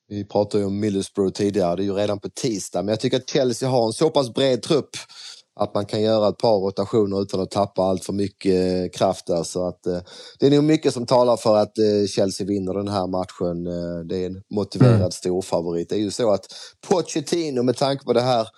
Vi 0.08 0.24
pratade 0.24 0.62
ju 0.62 0.66
om 0.66 0.80
Middlesbrough 0.80 1.32
tidigare, 1.32 1.76
det 1.76 1.82
är 1.82 1.84
ju 1.84 1.92
redan 1.94 2.18
på 2.20 2.28
tisdag. 2.28 2.82
Men 2.82 2.88
jag 2.88 3.00
tycker 3.00 3.16
att 3.16 3.30
Chelsea 3.30 3.68
har 3.68 3.86
en 3.86 3.92
så 3.92 4.10
pass 4.10 4.34
bred 4.34 4.62
trupp 4.62 4.90
att 5.60 5.74
man 5.74 5.86
kan 5.86 6.02
göra 6.02 6.28
ett 6.28 6.38
par 6.38 6.58
rotationer 6.58 7.22
utan 7.22 7.40
att 7.40 7.50
tappa 7.50 7.82
allt 7.82 8.04
för 8.04 8.12
mycket 8.12 8.54
eh, 8.54 8.98
kraft 8.98 9.26
där. 9.26 9.42
Så 9.42 9.68
att, 9.68 9.86
eh, 9.86 9.98
det 10.38 10.46
är 10.46 10.50
nog 10.50 10.64
mycket 10.64 10.94
som 10.94 11.06
talar 11.06 11.36
för 11.36 11.56
att 11.56 11.78
eh, 11.78 12.06
Chelsea 12.08 12.46
vinner 12.46 12.74
den 12.74 12.88
här 12.88 13.06
matchen. 13.06 13.64
Det 14.08 14.16
är 14.16 14.26
en 14.26 14.42
motiverad 14.54 14.94
mm. 14.94 15.10
storfavorit. 15.10 15.88
Det 15.88 15.94
är 15.94 16.00
ju 16.00 16.10
så 16.10 16.32
att 16.32 16.46
Pochettino 16.88 17.62
med 17.62 17.76
tanke 17.76 18.04
på 18.04 18.12
det 18.12 18.20
här 18.20 18.48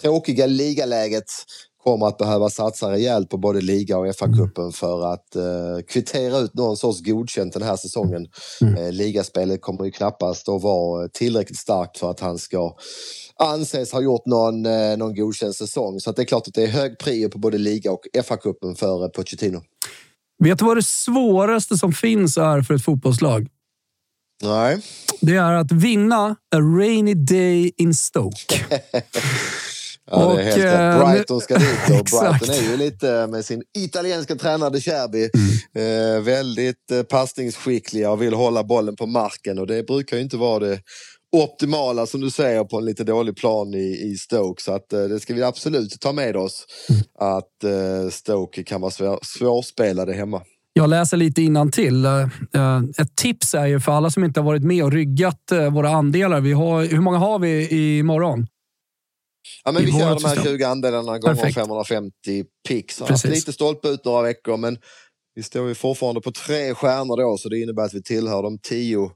tråkiga 0.00 0.46
ligaläget 0.46 1.24
kommer 1.84 2.06
att 2.06 2.18
behöva 2.18 2.50
satsa 2.50 2.92
rejält 2.92 3.28
på 3.28 3.36
både 3.36 3.60
liga 3.60 3.98
och 3.98 4.06
FA-cupen 4.06 4.72
för 4.72 5.12
att 5.12 5.36
eh, 5.36 5.42
kvittera 5.88 6.38
ut 6.38 6.54
någon 6.54 6.76
sorts 6.76 7.00
godkänt 7.00 7.52
den 7.52 7.62
här 7.62 7.76
säsongen. 7.76 8.26
Mm. 8.60 8.74
Eh, 8.74 8.92
ligaspelet 8.92 9.62
kommer 9.62 9.84
ju 9.84 9.90
knappast 9.90 10.48
att 10.48 10.62
vara 10.62 11.08
tillräckligt 11.08 11.58
starkt 11.58 11.98
för 11.98 12.10
att 12.10 12.20
han 12.20 12.38
ska 12.38 12.76
anses 13.38 13.92
ha 13.92 14.00
gjort 14.00 14.26
någon, 14.26 14.66
eh, 14.66 14.96
någon 14.96 15.14
godkänd 15.14 15.54
säsong. 15.54 16.00
Så 16.00 16.12
det 16.12 16.22
är 16.22 16.26
klart 16.26 16.48
att 16.48 16.54
det 16.54 16.62
är 16.62 16.68
hög 16.68 16.98
prio 16.98 17.28
på 17.28 17.38
både 17.38 17.58
liga 17.58 17.92
och 17.92 18.06
FA-cupen 18.14 18.74
för 18.74 19.02
eh, 19.02 19.08
Pochettino. 19.08 19.62
Vet 20.44 20.58
du 20.58 20.64
vad 20.64 20.76
det 20.76 20.82
svåraste 20.82 21.76
som 21.76 21.92
finns 21.92 22.36
är 22.36 22.62
för 22.62 22.74
ett 22.74 22.84
fotbollslag? 22.84 23.48
Nej. 24.42 24.80
Det 25.20 25.36
är 25.36 25.52
att 25.52 25.72
vinna 25.72 26.36
a 26.54 26.58
rainy 26.78 27.14
day 27.14 27.72
in 27.76 27.94
Stoke. 27.94 28.64
Ja, 30.10 30.34
det 30.34 30.42
är 30.42 30.44
helt 30.44 30.64
rätt. 30.64 30.94
Eh, 30.94 31.12
Brighton 31.12 31.40
ska 31.40 31.54
dit 31.54 32.00
och 32.00 32.04
Brighton 32.20 32.54
är 32.54 32.70
ju 32.70 32.76
lite 32.76 33.26
med 33.26 33.44
sin 33.44 33.62
italienska 33.78 34.34
tränare 34.34 34.80
Cherby 34.80 35.30
mm. 35.34 36.16
eh, 36.16 36.22
väldigt 36.22 36.90
eh, 36.92 37.02
passningsskickliga 37.02 38.10
och 38.10 38.22
vill 38.22 38.34
hålla 38.34 38.64
bollen 38.64 38.96
på 38.96 39.06
marken 39.06 39.58
och 39.58 39.66
det 39.66 39.86
brukar 39.86 40.16
ju 40.16 40.22
inte 40.22 40.36
vara 40.36 40.58
det 40.58 40.80
optimala 41.34 42.06
som 42.06 42.20
du 42.20 42.30
säger 42.30 42.64
på 42.64 42.78
en 42.78 42.84
lite 42.84 43.04
dålig 43.04 43.36
plan 43.36 43.74
i, 43.74 44.10
i 44.12 44.16
Stoke. 44.16 44.62
Så 44.62 44.72
att, 44.72 44.92
eh, 44.92 45.02
det 45.02 45.20
ska 45.20 45.34
vi 45.34 45.42
absolut 45.42 46.00
ta 46.00 46.12
med 46.12 46.36
oss. 46.36 46.66
Mm. 46.88 47.02
Att 47.18 47.64
eh, 47.64 48.10
Stoke 48.10 48.62
kan 48.62 48.80
vara 48.80 48.90
svår, 48.90 49.18
svårspelade 49.22 50.12
hemma. 50.12 50.42
Jag 50.72 50.90
läser 50.90 51.16
lite 51.16 51.42
innan 51.42 51.70
till. 51.70 52.04
Eh, 52.04 52.26
ett 52.98 53.16
tips 53.16 53.54
är 53.54 53.66
ju 53.66 53.80
för 53.80 53.92
alla 53.92 54.10
som 54.10 54.24
inte 54.24 54.40
har 54.40 54.44
varit 54.44 54.64
med 54.64 54.84
och 54.84 54.92
ryggat 54.92 55.52
våra 55.72 55.90
andelar. 55.90 56.40
Vi 56.40 56.52
har, 56.52 56.84
hur 56.84 57.00
många 57.00 57.18
har 57.18 57.38
vi 57.38 57.68
imorgon? 57.98 58.46
Ja, 59.64 59.72
men 59.72 59.84
vi 59.84 59.92
kör 59.92 60.14
de 60.14 60.24
här 60.24 60.42
20 60.44 60.64
andelarna 60.64 61.18
gånger 61.18 61.34
Perfekt. 61.34 61.54
550 61.54 62.44
pix. 62.68 63.02
Lite 63.24 63.52
stolpe 63.52 63.88
ut 63.88 64.04
några 64.04 64.22
veckor, 64.22 64.56
men 64.56 64.78
vi 65.34 65.42
står 65.42 65.68
ju 65.68 65.74
fortfarande 65.74 66.20
på 66.20 66.32
tre 66.32 66.74
stjärnor 66.74 67.16
då, 67.16 67.38
så 67.38 67.48
det 67.48 67.60
innebär 67.60 67.82
att 67.82 67.94
vi 67.94 68.02
tillhör 68.02 68.42
de 68.42 68.58
tio 68.58 69.10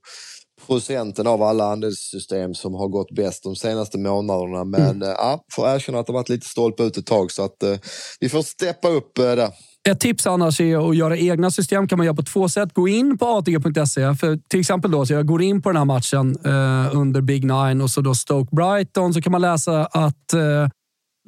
procenten 0.67 1.27
av 1.27 1.43
alla 1.43 1.65
andelssystem 1.65 2.55
som 2.55 2.75
har 2.75 2.89
gått 2.89 3.11
bäst 3.11 3.43
de 3.43 3.57
senaste 3.57 3.99
månaderna. 3.99 4.65
Men 4.65 4.81
mm. 4.81 5.03
Eh, 5.03 5.09
ja, 5.09 5.45
får 5.53 5.69
erkänna 5.69 5.99
att 5.99 6.07
det 6.07 6.13
har 6.13 6.19
varit 6.19 6.29
lite 6.29 6.47
stolpe 6.47 6.83
ut 6.83 6.97
ett 6.97 7.07
tag 7.07 7.33
så 7.33 7.45
att 7.45 7.63
eh, 7.63 7.79
vi 8.21 8.29
får 8.29 8.43
steppa 8.43 8.89
upp 8.89 9.19
eh, 9.19 9.25
där. 9.25 9.51
Ett 9.89 10.01
tips 10.01 10.27
annars 10.27 10.61
är 10.61 10.91
att 10.91 10.97
göra 10.97 11.17
egna 11.17 11.51
system 11.51 11.89
kan 11.89 11.99
man 11.99 12.07
göra 12.07 12.17
på 12.17 12.23
två 12.23 12.49
sätt. 12.49 12.75
Gå 12.75 12.89
in 12.89 13.19
på 13.19 13.27
atg.se. 13.27 14.15
För 14.15 14.49
till 14.49 14.61
exempel 14.61 14.91
då, 14.91 15.07
så 15.07 15.13
jag 15.13 15.27
går 15.27 15.43
in 15.43 15.63
på 15.63 15.69
den 15.69 15.77
här 15.77 15.85
matchen 15.85 16.37
eh, 16.45 16.97
under 16.97 17.21
Big 17.21 17.45
Nine 17.45 17.81
och 17.81 17.91
så 17.91 18.01
då 18.01 18.15
Stoke 18.15 18.57
Brighton 18.57 19.15
så 19.15 19.23
kan 19.23 19.33
man 19.33 19.41
läsa 19.41 19.87
att 19.87 20.33
eh, 20.33 20.69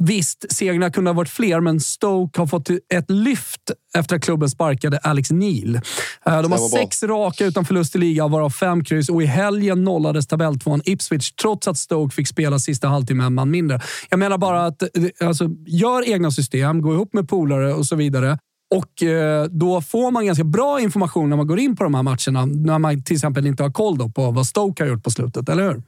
Visst, 0.03 0.53
segrarna 0.53 0.91
kunde 0.91 1.11
ha 1.11 1.15
varit 1.15 1.29
fler, 1.29 1.61
men 1.61 1.81
Stoke 1.81 2.41
har 2.41 2.47
fått 2.47 2.71
ett 2.95 3.11
lyft 3.11 3.71
efter 3.95 4.17
att 4.17 4.23
klubben 4.23 4.51
sparkade 4.51 4.99
Alex 4.99 5.31
Neil. 5.31 5.81
Eh, 6.27 6.43
de 6.43 6.53
har 6.53 6.69
sex 6.69 7.03
raka 7.03 7.47
utan 7.47 7.65
förlust 7.65 7.97
i 7.97 7.99
ligan, 7.99 8.31
varav 8.31 8.51
fem 8.51 8.85
kryss 8.85 9.09
och 9.09 9.23
i 9.23 9.27
helgen 9.27 9.85
nollades 9.85 10.27
tabelltvåan 10.27 10.83
Ipswich 10.85 11.33
trots 11.33 11.69
att 11.69 11.79
Stoke 11.79 12.15
fick 12.15 12.29
spela 12.29 12.59
sista 12.59 12.89
halvtimmen 12.89 13.35
man 13.35 13.51
mindre. 13.51 13.81
Jag 14.11 14.19
menar 14.19 14.39
bara 14.39 14.67
att 14.67 14.83
eh, 14.83 15.29
alltså, 15.29 15.49
gör 15.67 16.09
egna 16.09 16.31
system, 16.31 16.83
gå 16.83 16.95
ihop 16.95 17.13
med 17.13 17.29
polare 17.29 17.75
och 17.75 17.87
så 17.87 17.97
vidare. 17.97 18.39
Och 18.75 19.03
eh, 19.03 19.45
Då 19.45 19.81
får 19.81 20.11
man 20.11 20.27
ganska 20.27 20.45
bra 20.45 20.81
information 20.81 21.31
när 21.31 21.37
man 21.37 21.47
går 21.47 21.59
in 21.59 21.77
på 21.77 21.85
de 21.85 21.95
här 21.95 22.03
matcherna. 22.03 22.47
När 22.47 22.79
man 22.79 23.05
till 23.05 23.17
exempel 23.17 23.47
inte 23.47 23.63
har 23.63 23.71
koll 23.71 24.13
på 24.13 24.31
vad 24.31 24.47
Stoke 24.47 24.83
har 24.83 24.89
gjort 24.89 25.05
på 25.05 25.11
slutet, 25.11 25.49
eller 25.49 25.63
hur? 25.63 25.83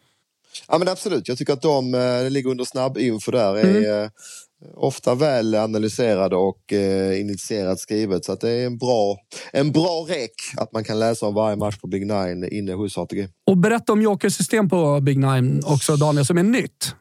Ja 0.69 0.79
men 0.79 0.89
absolut, 0.89 1.29
jag 1.29 1.39
tycker 1.39 1.53
att 1.53 1.63
de 1.63 1.95
eh, 1.95 2.31
ligger 2.31 2.51
under 2.51 2.65
snabb 2.65 2.99
info 2.99 3.31
där. 3.31 3.57
Är, 3.57 3.65
mm. 3.65 4.05
Eh, 4.05 4.11
ofta 4.75 5.15
väl 5.15 5.55
analyserade 5.55 6.37
och 6.37 6.73
eh, 6.73 7.21
initierat 7.21 7.81
skrivet. 7.81 8.25
Så 8.25 8.33
att 8.33 8.41
det 8.41 8.51
är 8.51 8.67
en 8.67 8.79
bra, 8.79 9.17
en 9.53 9.73
bra 9.73 10.07
rek 10.09 10.33
att 10.57 10.73
man 10.73 10.85
kan 10.85 10.99
läsa 10.99 11.27
om 11.27 11.35
varje 11.35 11.57
match 11.57 11.77
på 11.79 11.87
Big 11.87 12.07
Nine 12.07 12.49
inne 12.53 12.73
hos 12.73 12.99
ATG. 12.99 13.29
Och 13.47 13.57
berätta 13.57 13.93
om 13.93 14.03
jokersystem 14.03 14.69
på 14.69 15.01
Big 15.01 15.19
Nine 15.19 15.63
också 15.65 15.97
Daniel, 15.97 16.27
som 16.27 16.39
är 16.39 16.43
nytt. 16.43 16.95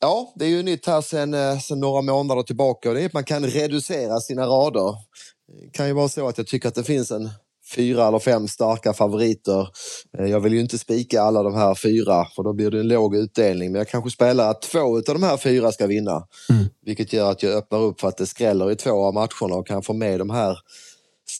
Ja, 0.00 0.32
det 0.36 0.44
är 0.44 0.48
ju 0.48 0.62
nytt 0.62 0.86
här 0.86 1.00
sen, 1.00 1.34
eh, 1.34 1.58
sen 1.58 1.80
några 1.80 2.02
månader 2.02 2.42
tillbaka 2.42 2.88
och 2.88 2.94
det 2.94 3.02
är 3.02 3.06
att 3.06 3.12
man 3.12 3.24
kan 3.24 3.46
reducera 3.46 4.20
sina 4.20 4.46
rader. 4.46 4.94
Det 5.62 5.70
kan 5.72 5.86
ju 5.86 5.92
vara 5.92 6.08
så 6.08 6.28
att 6.28 6.38
jag 6.38 6.46
tycker 6.46 6.68
att 6.68 6.74
det 6.74 6.84
finns 6.84 7.10
en 7.10 7.30
fyra 7.74 8.08
eller 8.08 8.18
fem 8.18 8.48
starka 8.48 8.92
favoriter. 8.92 9.68
Eh, 10.18 10.26
jag 10.26 10.40
vill 10.40 10.52
ju 10.52 10.60
inte 10.60 10.78
spika 10.78 11.22
alla 11.22 11.42
de 11.42 11.54
här 11.54 11.74
fyra 11.74 12.26
för 12.36 12.42
då 12.42 12.52
blir 12.52 12.70
det 12.70 12.80
en 12.80 12.88
låg 12.88 13.16
utdelning. 13.16 13.72
Men 13.72 13.78
jag 13.78 13.88
kanske 13.88 14.10
spelar 14.10 14.50
att 14.50 14.62
två 14.62 14.96
av 14.96 15.02
de 15.02 15.22
här 15.22 15.36
fyra 15.36 15.72
ska 15.72 15.86
vinna. 15.86 16.26
Mm. 16.50 16.64
Vilket 16.84 17.12
gör 17.12 17.30
att 17.30 17.42
jag 17.42 17.52
öppnar 17.52 17.78
upp 17.78 18.00
för 18.00 18.08
att 18.08 18.16
det 18.16 18.26
skräller 18.26 18.70
i 18.70 18.76
två 18.76 19.04
av 19.04 19.14
matcherna 19.14 19.56
och 19.56 19.66
kan 19.66 19.82
få 19.82 19.92
med 19.92 20.18
de 20.18 20.30
här 20.30 20.58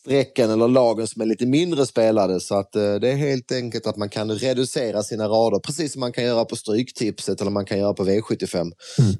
strecken 0.05 0.49
eller 0.49 0.67
lagen 0.67 1.07
som 1.07 1.21
är 1.21 1.25
lite 1.25 1.45
mindre 1.45 1.85
spelade. 1.85 2.39
Så 2.39 2.55
att 2.55 2.75
eh, 2.75 2.93
det 2.95 3.09
är 3.09 3.15
helt 3.15 3.51
enkelt 3.51 3.87
att 3.87 3.97
man 3.97 4.09
kan 4.09 4.31
reducera 4.31 5.03
sina 5.03 5.27
rader 5.27 5.59
precis 5.59 5.93
som 5.93 5.99
man 5.99 6.11
kan 6.11 6.23
göra 6.23 6.45
på 6.45 6.55
Stryktipset 6.55 7.41
eller 7.41 7.51
man 7.51 7.65
kan 7.65 7.79
göra 7.79 7.93
på 7.93 8.03
V75. 8.03 8.55
Mm. 8.57 8.71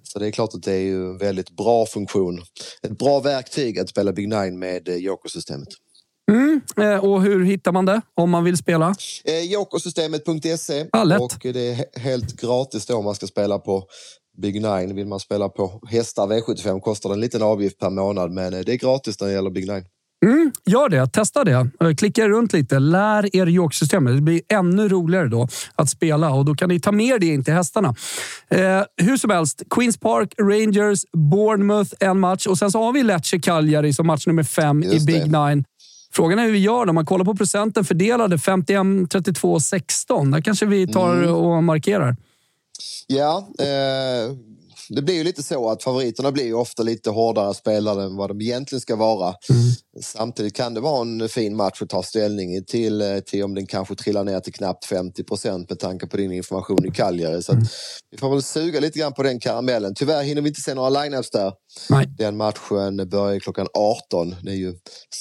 Så 0.04 0.20
det 0.20 0.28
är 0.28 0.32
klart 0.32 0.54
att 0.54 0.64
det 0.64 0.74
är 0.74 0.80
ju 0.80 1.10
en 1.10 1.18
väldigt 1.18 1.50
bra 1.50 1.86
funktion. 1.86 2.42
Ett 2.84 2.98
bra 2.98 3.20
verktyg 3.20 3.80
att 3.80 3.90
spela 3.90 4.14
Big 4.14 4.30
Nine 4.30 4.60
med 4.60 4.90
eh, 4.90 4.96
Joker-systemet. 4.96 5.68
Mm. 6.32 6.62
Eh, 6.78 7.06
och 7.06 7.22
hur 7.22 7.46
hittar 7.46 7.72
man 7.72 7.86
det 7.86 8.02
om 8.16 8.30
man 8.30 8.44
vill 8.44 8.58
spela? 8.58 8.96
Jokersystemet.se. 9.44 10.86
Ah, 10.92 11.18
och 11.18 11.40
det 11.42 11.72
är 11.72 12.00
helt 12.00 12.42
gratis 12.42 12.86
då 12.86 12.96
om 12.96 13.06
man 13.06 13.16
ska 13.16 13.28
spela 13.28 13.60
på 13.60 13.84
Big 14.38 14.62
Nine. 14.62 14.96
Vill 14.96 15.08
man 15.08 15.20
spela 15.20 15.50
på 15.50 15.82
hästar 15.88 16.28
V75 16.28 16.80
kostar 16.80 17.10
det 17.10 17.16
en 17.16 17.20
liten 17.20 17.42
avgift 17.42 17.80
per 17.80 17.90
månad 17.90 18.32
men 18.32 18.52
det 18.52 18.74
är 18.74 18.78
gratis 18.78 19.20
när 19.20 19.28
det 19.28 19.34
gäller 19.34 19.50
Big 19.50 19.68
Nine. 19.68 19.86
Mm, 20.26 20.52
gör 20.66 20.90
det, 20.90 21.08
testa 21.08 21.44
det. 21.44 21.70
Eh, 21.82 21.96
klicka 21.98 22.28
runt 22.28 22.54
lite, 22.54 22.80
lär 22.80 23.36
er 23.36 23.46
jokersystemet. 23.46 24.16
Det 24.16 24.22
blir 24.22 24.42
ännu 24.50 24.90
roligare 24.90 25.28
då 25.28 25.48
att 25.76 25.90
spela 25.90 26.30
och 26.30 26.46
då 26.46 26.56
kan 26.56 26.70
ni 26.70 26.80
ta 26.80 26.92
med 26.92 27.22
det 27.22 27.28
in 27.28 27.44
till 27.44 27.54
hästarna. 27.54 27.96
Eh, 28.50 28.82
hur 28.98 29.18
som 29.18 29.30
helst, 29.30 29.64
Queens 29.70 29.98
Park, 29.98 30.34
Rangers, 30.38 31.06
Bournemouth 31.14 31.94
en 32.00 32.20
match 32.20 32.48
och 32.48 32.58
sen 32.58 32.72
så 32.72 32.84
har 32.84 32.94
vi 32.94 33.04
Lecce 33.04 33.40
Cagliari 33.40 33.94
som 33.94 34.08
match 34.08 34.28
nummer 34.28 34.44
fem 34.44 34.84
Just 34.84 34.96
i 34.96 35.06
Big 35.06 35.32
det. 35.32 35.46
Nine. 35.46 35.64
Frågan 36.14 36.40
är 36.40 36.44
hur 36.44 36.52
vi 36.52 36.60
gör 36.60 36.90
Om 36.90 36.96
man 36.96 37.06
kollar 37.06 37.26
på 37.26 37.36
procenten 37.36 37.86
fördelade 37.86 38.38
51, 38.38 39.12
32, 39.12 39.60
16. 39.60 40.32
Där 40.32 40.42
kanske 40.42 40.66
vi 40.66 40.88
tar 40.88 41.16
mm. 41.16 41.36
och 41.36 41.64
markerar. 41.64 42.16
Ja, 43.08 43.48
eh, 43.60 44.36
det 44.96 45.02
blir 45.02 45.16
ju 45.16 45.24
lite 45.24 45.44
så 45.44 45.70
att 45.70 45.84
favoriterna 45.84 46.32
blir 46.32 46.46
ju 46.46 46.54
ofta 46.54 46.84
lite 46.84 47.10
hårdare 47.10 47.54
spelare 47.54 48.04
än 48.04 48.16
vad 48.16 48.30
de 48.30 48.42
egentligen 48.42 48.82
ska 48.82 48.96
vara. 48.96 49.28
Mm. 49.28 49.62
Samtidigt 50.04 50.56
kan 50.56 50.74
det 50.74 50.80
vara 50.80 51.02
en 51.02 51.30
fin 51.30 51.56
match 51.56 51.82
att 51.82 51.90
ta 51.90 52.04
ställning 52.04 52.64
till, 52.66 53.02
eh, 53.02 53.20
till 53.20 53.44
om 53.44 53.56
den 53.56 53.66
kanske 53.68 53.96
trillar 53.96 54.24
ner 54.24 54.40
till 54.40 54.54
knappt 54.54 54.86
50 54.86 55.24
procent 55.24 55.70
med 55.70 55.80
tanke 55.80 56.08
på 56.08 56.18
din 56.18 56.32
information 56.32 56.86
i 56.86 56.92
Cagliari. 56.92 57.44
Så 57.44 57.52
Mm. 57.52 57.66
vi 58.12 58.18
får 58.18 58.30
väl 58.30 58.44
suga 58.44 58.80
lite 58.80 59.00
grann 59.00 59.14
på 59.14 59.24
den 59.24 59.40
karamellen. 59.40 59.96
Tyvärr 59.96 60.24
hinner 60.24 60.42
vi 60.42 60.48
inte 60.50 60.62
se 60.62 60.74
några 60.74 60.90
lineups 61.04 61.30
där. 61.30 61.54
Nej. 61.90 62.06
Den 62.18 62.38
matchen 62.38 63.10
börjar 63.10 63.40
klockan 63.40 63.68
18. 63.74 64.36
Det 64.44 64.52
är 64.52 64.56
ju 64.56 64.74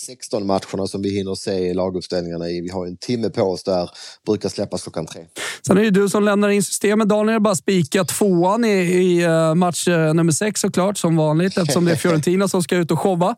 16 0.07 0.47
matcherna 0.47 0.87
som 0.87 1.03
vi 1.03 1.11
hinner 1.17 1.35
se 1.35 1.53
i 1.53 1.75
laguppställningarna 1.75 2.49
i. 2.51 2.61
Vi 2.61 2.69
har 2.69 2.87
en 2.87 2.97
timme 2.97 3.31
på 3.31 3.43
oss 3.43 3.63
där. 3.63 3.91
Brukar 4.27 4.49
släppas 4.49 4.83
klockan 4.83 5.07
tre. 5.07 5.23
Sen 5.67 5.79
är 5.79 5.83
det 5.83 5.91
du 5.91 6.09
som 6.09 6.25
lämnar 6.25 6.49
in 6.49 6.63
systemet. 6.63 7.09
Daniel 7.09 7.41
bara 7.41 7.55
spikat 7.55 8.09
tvåan 8.09 8.65
i, 8.65 8.69
i 8.79 9.23
eh, 9.23 9.55
match 9.61 9.89
eh, 9.89 10.15
nummer 10.15 10.33
sex 10.33 10.61
såklart, 10.61 10.99
som 10.99 11.17
vanligt, 11.17 11.59
eftersom 11.59 11.85
det 11.85 11.93
är 11.93 11.97
Fiorentina 12.07 12.49
som 12.49 12.63
ska 12.63 12.77
ut 12.77 12.91
och 12.91 12.99
showa. 13.01 13.35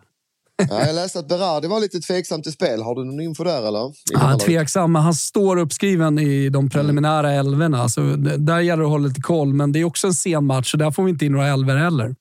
Ja, 0.71 0.87
jag 0.87 0.95
läste 0.95 1.19
att 1.19 1.29
Berardi 1.29 1.69
var 1.69 1.81
lite 1.81 2.01
tveksam 2.01 2.43
till 2.43 2.53
spel. 2.53 2.83
Har 2.83 2.95
du 2.95 3.05
någon 3.05 3.21
info 3.21 3.45
där 3.45 3.63
eller? 3.69 3.93
Han 4.19 4.35
är 4.35 4.39
tveksam, 4.39 4.93
men 4.93 5.03
han 5.03 5.15
står 5.15 5.57
uppskriven 5.57 6.19
i 6.19 6.49
de 6.49 6.71
preliminära 6.71 7.33
älvorna. 7.33 7.89
Så 7.89 8.01
d- 8.01 8.37
där 8.39 8.61
gäller 8.61 8.83
det 8.83 8.87
att 8.87 8.91
hålla 8.93 9.09
lite 9.09 9.21
koll, 9.21 9.53
men 9.55 9.73
det 9.73 9.81
är 9.81 9.85
också 9.85 10.07
en 10.07 10.15
sen 10.15 10.45
match, 10.45 10.71
så 10.71 10.77
där 10.77 10.91
får 10.91 11.05
vi 11.05 11.11
inte 11.11 11.27
in 11.27 11.33
några 11.33 11.49
älvor 11.49 11.75
heller. 11.77 12.15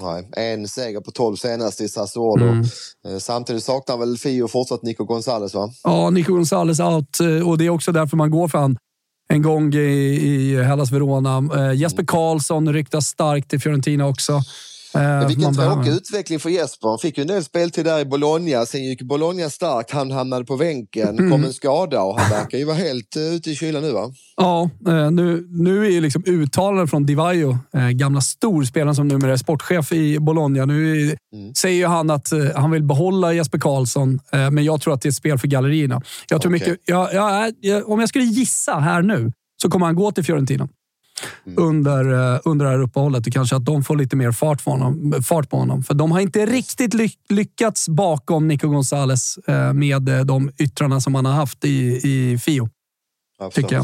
Nej, 0.00 0.28
en 0.36 0.68
seger 0.68 1.00
på 1.00 1.10
12 1.10 1.36
senast 1.36 1.80
i 1.80 1.88
Sassuolo. 1.88 2.44
Mm. 2.46 2.64
Eh, 3.08 3.18
Samtidigt 3.18 3.64
saknar 3.64 3.96
väl 3.96 4.18
Fio 4.18 4.48
fortsatt 4.48 4.82
Nico 4.82 5.04
Gonzales 5.04 5.54
va? 5.54 5.70
Ja, 5.84 6.10
Nico 6.10 6.32
Gonzales 6.34 6.80
out 6.80 7.20
eh, 7.20 7.48
och 7.48 7.58
det 7.58 7.66
är 7.66 7.70
också 7.70 7.92
därför 7.92 8.16
man 8.16 8.30
går 8.30 8.48
för 8.48 8.58
han 8.58 8.76
en 9.32 9.42
gång 9.42 9.74
i, 9.74 9.78
i 9.78 10.62
Hellas 10.62 10.92
Verona. 10.92 11.48
Eh, 11.56 11.74
Jesper 11.74 12.04
Karlsson 12.06 12.72
ryktas 12.72 13.06
starkt 13.06 13.50
till 13.50 13.60
Fiorentina 13.60 14.06
också. 14.06 14.40
Eh, 14.94 15.00
Men 15.02 15.28
vilken 15.28 15.54
tråkig 15.54 15.90
utveckling 15.90 16.38
för 16.40 16.50
Jesper. 16.50 16.88
Han 16.88 16.98
fick 16.98 17.18
ju 17.18 17.22
en 17.22 17.26
del 17.28 17.44
speltid 17.44 17.84
där 17.84 18.00
i 18.00 18.04
Bologna. 18.04 18.66
Sen 18.66 18.84
gick 18.84 19.02
Bologna 19.02 19.50
starkt. 19.50 19.90
Han 19.90 20.10
hamnade 20.10 20.44
på 20.44 20.56
bänken. 20.56 21.08
Mm. 21.18 21.30
Kom 21.30 21.44
en 21.44 21.52
skada 21.52 22.00
och 22.02 22.20
han 22.20 22.30
verkar 22.30 22.58
ju 22.58 22.64
vara 22.64 22.76
helt 22.76 23.16
uh, 23.16 23.22
ute 23.22 23.50
i 23.50 23.54
kylan 23.56 23.82
nu 23.82 23.92
va? 23.92 24.12
Ja, 24.36 24.70
eh, 24.88 25.10
nu, 25.10 25.46
nu 25.50 25.86
är 25.86 25.90
ju 25.90 26.00
liksom 26.00 26.22
uttalanden 26.26 26.88
från 26.88 27.06
Di 27.06 27.14
Vaio, 27.14 27.58
eh, 27.74 27.88
gamla 27.88 28.20
storspelaren 28.20 28.94
som 28.94 29.08
numera 29.08 29.32
är 29.32 29.36
sportchef 29.36 29.92
i 29.92 30.18
Bologna. 30.18 30.64
Nu 30.64 31.08
är, 31.08 31.16
Mm. 31.34 31.54
säger 31.54 31.76
ju 31.76 31.86
han 31.86 32.10
att 32.10 32.28
han 32.54 32.70
vill 32.70 32.82
behålla 32.82 33.32
Jesper 33.32 33.58
Karlsson, 33.58 34.20
men 34.32 34.64
jag 34.64 34.80
tror 34.80 34.94
att 34.94 35.00
det 35.02 35.06
är 35.06 35.10
ett 35.10 35.14
spel 35.16 35.38
för 35.38 35.48
gallerierna. 35.48 36.02
Jag 36.28 36.42
tror 36.42 36.56
Okej. 36.56 36.68
mycket, 36.70 36.82
jag, 36.84 37.14
jag, 37.14 37.52
jag, 37.60 37.88
om 37.88 38.00
jag 38.00 38.08
skulle 38.08 38.24
gissa 38.24 38.74
här 38.74 39.02
nu 39.02 39.32
så 39.62 39.70
kommer 39.70 39.86
han 39.86 39.94
gå 39.94 40.12
till 40.12 40.24
Fiorentina. 40.24 40.68
Mm. 41.46 41.64
Under, 41.64 42.34
eh, 42.34 42.40
under 42.44 42.64
det 42.66 42.70
här 42.72 42.78
uppehållet 42.82 43.26
och 43.26 43.32
kanske 43.32 43.56
att 43.56 43.64
de 43.64 43.84
får 43.84 43.96
lite 43.96 44.16
mer 44.16 44.32
fart 44.32 44.64
på 44.64 44.70
honom. 44.70 45.22
Fart 45.22 45.50
på 45.50 45.56
honom. 45.56 45.82
För 45.82 45.94
de 45.94 46.12
har 46.12 46.20
inte 46.20 46.46
riktigt 46.46 46.94
ly 46.94 47.10
lyckats 47.28 47.88
bakom 47.88 48.48
Nico 48.48 48.68
Gonzales 48.68 49.38
eh, 49.38 49.72
med 49.72 50.08
eh, 50.08 50.20
de 50.20 50.50
yttrarna 50.58 51.00
som 51.00 51.14
han 51.14 51.24
har 51.24 51.32
haft 51.32 51.64
i, 51.64 52.00
i 52.08 52.38
Fio 52.38 52.68
tycker 53.54 53.76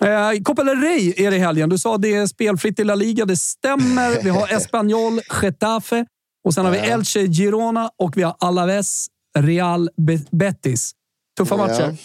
jag. 0.00 0.34
Eh, 0.34 0.42
Copa 0.42 0.64
del 0.64 0.80
Rey 0.80 1.14
är 1.16 1.30
det 1.30 1.36
i 1.36 1.40
helgen. 1.40 1.68
Du 1.68 1.78
sa 1.78 1.98
det 1.98 2.14
är 2.14 2.26
spelfritt 2.26 2.78
i 2.78 2.84
La 2.84 2.94
Liga. 2.94 3.24
Det 3.24 3.36
stämmer. 3.36 4.22
Vi 4.22 4.30
har 4.30 4.48
Espanyol, 4.56 5.20
Getafe 5.42 6.06
och 6.44 6.54
sen 6.54 6.64
har 6.64 6.72
vi. 6.72 6.78
Elche, 6.78 7.26
Girona 7.26 7.90
och 7.98 8.16
vi 8.16 8.22
har 8.22 8.36
Alaves, 8.40 9.06
Real 9.38 9.90
Be- 9.96 10.24
Betis. 10.30 10.92
Tuffa 11.38 11.56
matcher. 11.56 11.96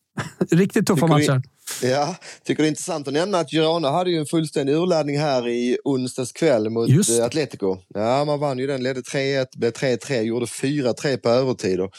Riktigt 0.50 0.86
tuffa 0.86 1.06
matcher. 1.06 1.42
Ja, 1.82 2.16
tycker 2.44 2.62
det 2.62 2.66
är 2.66 2.70
intressant 2.70 3.08
att 3.08 3.14
nämna 3.14 3.38
att 3.38 3.50
Girona 3.50 3.90
hade 3.90 4.10
ju 4.10 4.18
en 4.18 4.26
fullständig 4.26 4.74
urladdning 4.74 5.18
här 5.18 5.48
i 5.48 5.78
onsdags 5.84 6.32
kväll 6.32 6.70
mot 6.70 6.88
Just 6.88 7.18
eh, 7.18 7.24
Atletico. 7.24 7.76
Ja, 7.88 8.24
man 8.24 8.40
vann 8.40 8.58
ju 8.58 8.66
den, 8.66 8.82
ledde 8.82 9.00
3-1, 9.00 9.46
blev 9.56 9.72
3-3, 9.72 10.20
gjorde 10.20 10.46
4-3 10.46 11.16
på 11.16 11.28
övertid. 11.28 11.80
Och 11.80 11.90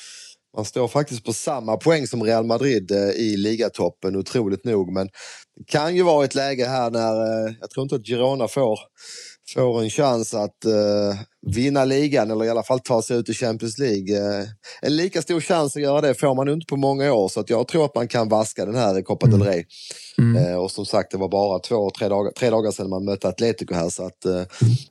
man 0.56 0.66
står 0.66 0.88
faktiskt 0.88 1.24
på 1.26 1.34
samma 1.34 1.78
poäng 1.78 2.08
som 2.08 2.24
Real 2.24 2.46
Madrid 2.46 2.92
eh, 2.92 3.10
i 3.10 3.38
ligatoppen, 3.38 4.16
otroligt 4.16 4.66
nog. 4.66 4.94
Men 4.94 5.08
det 5.56 5.64
kan 5.68 5.96
ju 5.96 6.04
vara 6.04 6.26
ett 6.26 6.36
läge 6.36 6.66
här 6.66 6.92
när, 6.92 7.48
eh, 7.48 7.54
jag 7.60 7.70
tror 7.70 7.84
inte 7.84 7.96
att 7.96 8.08
Girona 8.08 8.48
får, 8.48 8.80
får 9.54 9.82
en 9.84 9.90
chans 9.90 10.34
att 10.34 10.66
eh, 10.66 11.20
vinna 11.56 11.86
ligan 11.86 12.32
eller 12.32 12.46
i 12.46 12.50
alla 12.50 12.64
fall 12.64 12.80
ta 12.80 13.02
sig 13.02 13.18
ut 13.18 13.30
i 13.30 13.34
Champions 13.34 13.78
League. 13.78 14.18
Eh, 14.40 14.46
en 14.82 14.96
lika 14.96 15.22
stor 15.22 15.40
chans 15.42 15.76
att 15.76 15.82
göra 15.82 16.02
det 16.02 16.14
får 16.16 16.36
man 16.36 16.50
inte 16.50 16.66
på 16.66 16.76
många 16.76 17.14
år 17.14 17.28
så 17.28 17.40
att 17.40 17.50
jag 17.50 17.68
tror 17.68 17.86
att 17.86 17.96
man 17.96 18.08
kan 18.08 18.30
vaska 18.30 18.66
den 18.66 18.76
här 18.76 19.00
i 19.00 19.04
Copa 19.04 19.28
del 19.28 19.42
Rey. 19.44 19.64
Eh, 20.38 20.56
och 20.56 20.72
som 20.72 20.86
sagt, 20.86 21.12
det 21.12 21.18
var 21.18 21.30
bara 21.30 21.60
två, 21.60 21.90
tre 22.00 22.08
dagar, 22.08 22.32
tre 22.32 22.50
dagar 22.50 22.72
sedan 22.72 22.90
man 22.90 23.06
mötte 23.06 23.28
Atletico 23.28 23.74
här. 23.74 23.90
Så 23.90 24.06
att, 24.06 24.26
eh, 24.26 24.42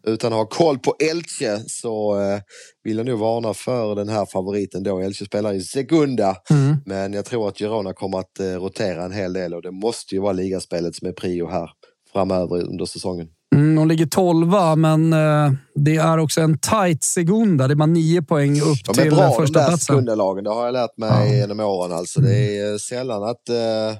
utan 0.07 0.33
att 0.33 0.38
ha 0.38 0.47
koll 0.47 0.79
på 0.79 0.95
Elche 1.11 1.61
så 1.69 2.21
eh, 2.21 2.40
vill 2.85 2.97
jag 2.97 3.07
nog 3.07 3.19
varna 3.19 3.55
för 3.55 3.95
den 3.95 4.09
här 4.09 4.27
favoriten 4.27 4.83
då. 4.83 4.99
Elche 5.01 5.25
spelar 5.25 5.53
i 5.53 5.61
Segunda, 5.61 6.37
Mm. 6.51 6.77
men 6.87 7.12
jag 7.12 7.25
tror 7.25 7.49
att 7.49 7.59
Girona 7.59 7.92
kommer 7.92 8.19
att 8.19 8.40
eh, 8.40 8.47
rotera 8.47 9.05
en 9.05 9.12
hel 9.12 9.33
del 9.33 9.55
och 9.55 9.62
det 9.62 9.71
måste 9.71 10.14
ju 10.14 10.21
vara 10.21 10.33
ligaspelet 10.33 10.95
som 10.95 11.09
är 11.09 11.12
prio 11.12 11.47
här 11.49 11.71
framöver 12.12 12.62
under 12.62 12.85
säsongen. 12.85 13.29
Mm, 13.55 13.77
de 13.77 13.89
ligger 13.89 14.07
tolva, 14.07 14.77
men 14.77 15.13
eh, 15.13 15.53
det 15.75 15.97
är 15.97 16.19
också 16.19 16.41
en 16.41 16.59
tight 16.59 17.05
segunda. 17.05 17.69
Det 17.69 17.75
är 17.75 17.77
bara 17.77 17.87
nio 17.87 18.23
poäng 18.23 18.61
upp 18.61 18.85
De 18.85 18.91
är 18.91 19.03
till 19.03 19.11
bra 19.11 19.23
eh, 19.23 19.31
de 19.31 19.37
första 19.37 19.61
där 19.61 19.69
platsen. 19.69 20.05
det 20.05 20.51
har 20.51 20.65
jag 20.65 20.73
lärt 20.73 20.97
mig 20.97 21.39
genom 21.39 21.61
åren. 21.61 21.93
Alltså. 21.93 22.21
Det 22.21 22.59
är 22.59 22.73
eh, 22.73 22.79
sällan 22.79 23.23
att 23.23 23.49
eh, 23.49 23.99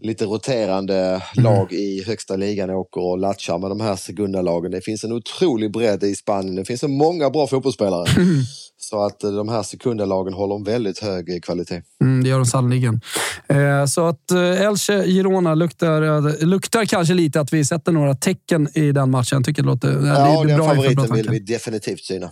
lite 0.00 0.24
roterande 0.24 1.22
lag 1.34 1.72
i 1.72 2.04
högsta 2.06 2.36
ligan 2.36 2.70
åker 2.70 3.00
och 3.00 3.18
latchar 3.18 3.58
med 3.58 3.70
de 3.70 3.80
här 3.80 3.96
sekundalagen. 3.96 4.70
Det 4.70 4.80
finns 4.80 5.04
en 5.04 5.12
otrolig 5.12 5.72
bredd 5.72 6.04
i 6.04 6.14
Spanien. 6.14 6.54
Det 6.54 6.64
finns 6.64 6.80
så 6.80 6.88
många 6.88 7.30
bra 7.30 7.46
fotbollsspelare. 7.46 8.06
Så 8.76 9.04
att 9.04 9.24
eh, 9.24 9.30
de 9.30 9.48
här 9.48 9.62
sekundalagen 9.62 10.34
håller 10.34 10.54
en 10.54 10.64
väldigt 10.64 10.98
hög 10.98 11.44
kvalitet. 11.44 11.82
Mm, 12.02 12.22
det 12.22 12.28
gör 12.28 12.36
de 12.36 12.46
sannoliken. 12.46 13.00
Eh, 13.48 13.86
så 13.86 14.06
att 14.06 14.30
eh, 14.30 14.62
Elche, 14.62 15.04
Girona 15.06 15.54
luktar, 15.54 16.02
eh, 16.02 16.46
luktar 16.46 16.84
kanske 16.84 17.14
lite 17.14 17.40
att 17.40 17.52
vi 17.52 17.64
sätter 17.64 17.92
några 17.92 18.14
tecken 18.14 18.68
i 18.74 18.92
den 18.92 19.10
matchen. 19.10 19.44
Tycker 19.44 19.62
det 19.62 19.66
låter 19.66 19.88
Ja, 19.88 19.98
det 19.98 20.10
är 20.10 20.46
den 20.46 20.56
bra 20.56 20.68
favoriten 20.68 21.14
vill 21.14 21.30
vi 21.30 21.38
definitivt 21.38 22.04
syna. 22.04 22.30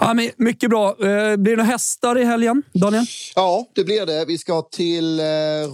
Ja, 0.00 0.14
men 0.14 0.30
mycket 0.36 0.70
bra. 0.70 0.88
Eh, 0.90 1.36
blir 1.36 1.50
det 1.50 1.56
några 1.56 1.62
hästar 1.70 2.18
i 2.18 2.24
helgen, 2.24 2.62
Daniel? 2.74 3.04
Ja, 3.34 3.66
det 3.74 3.84
blir 3.84 4.06
det. 4.06 4.24
Vi 4.24 4.38
ska 4.38 4.62
till 4.62 5.20
eh, 5.20 5.24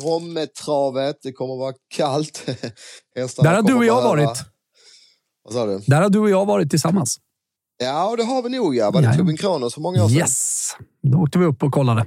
Rommetravet. 0.04 1.16
Det 1.22 1.32
kommer 1.32 1.54
att 1.54 1.58
vara 1.60 1.74
kallt. 1.94 2.44
Hästarna 3.16 3.50
Där 3.50 3.56
har 3.56 3.62
du 3.62 3.74
och 3.74 3.84
jag 3.84 4.02
behöva- 4.02 4.26
varit. 4.26 4.38
Vad 5.44 5.52
sa 5.54 5.66
du? 5.66 5.80
Där 5.86 6.02
har 6.02 6.08
du 6.08 6.18
och 6.18 6.30
jag 6.30 6.46
varit 6.46 6.70
tillsammans. 6.70 7.18
Ja, 7.78 8.14
det 8.16 8.24
har 8.24 8.42
vi 8.42 8.48
nog. 8.48 8.76
Ja. 8.76 8.90
Var 8.90 9.02
det. 9.02 9.16
Tobin 9.16 9.36
Kronos 9.36 9.74
för 9.74 9.80
många 9.80 10.04
år 10.04 10.08
sedan? 10.08 10.18
Yes! 10.18 10.70
Då 11.02 11.18
åkte 11.18 11.38
vi 11.38 11.44
upp 11.44 11.62
och 11.62 11.72
kollade. 11.72 12.06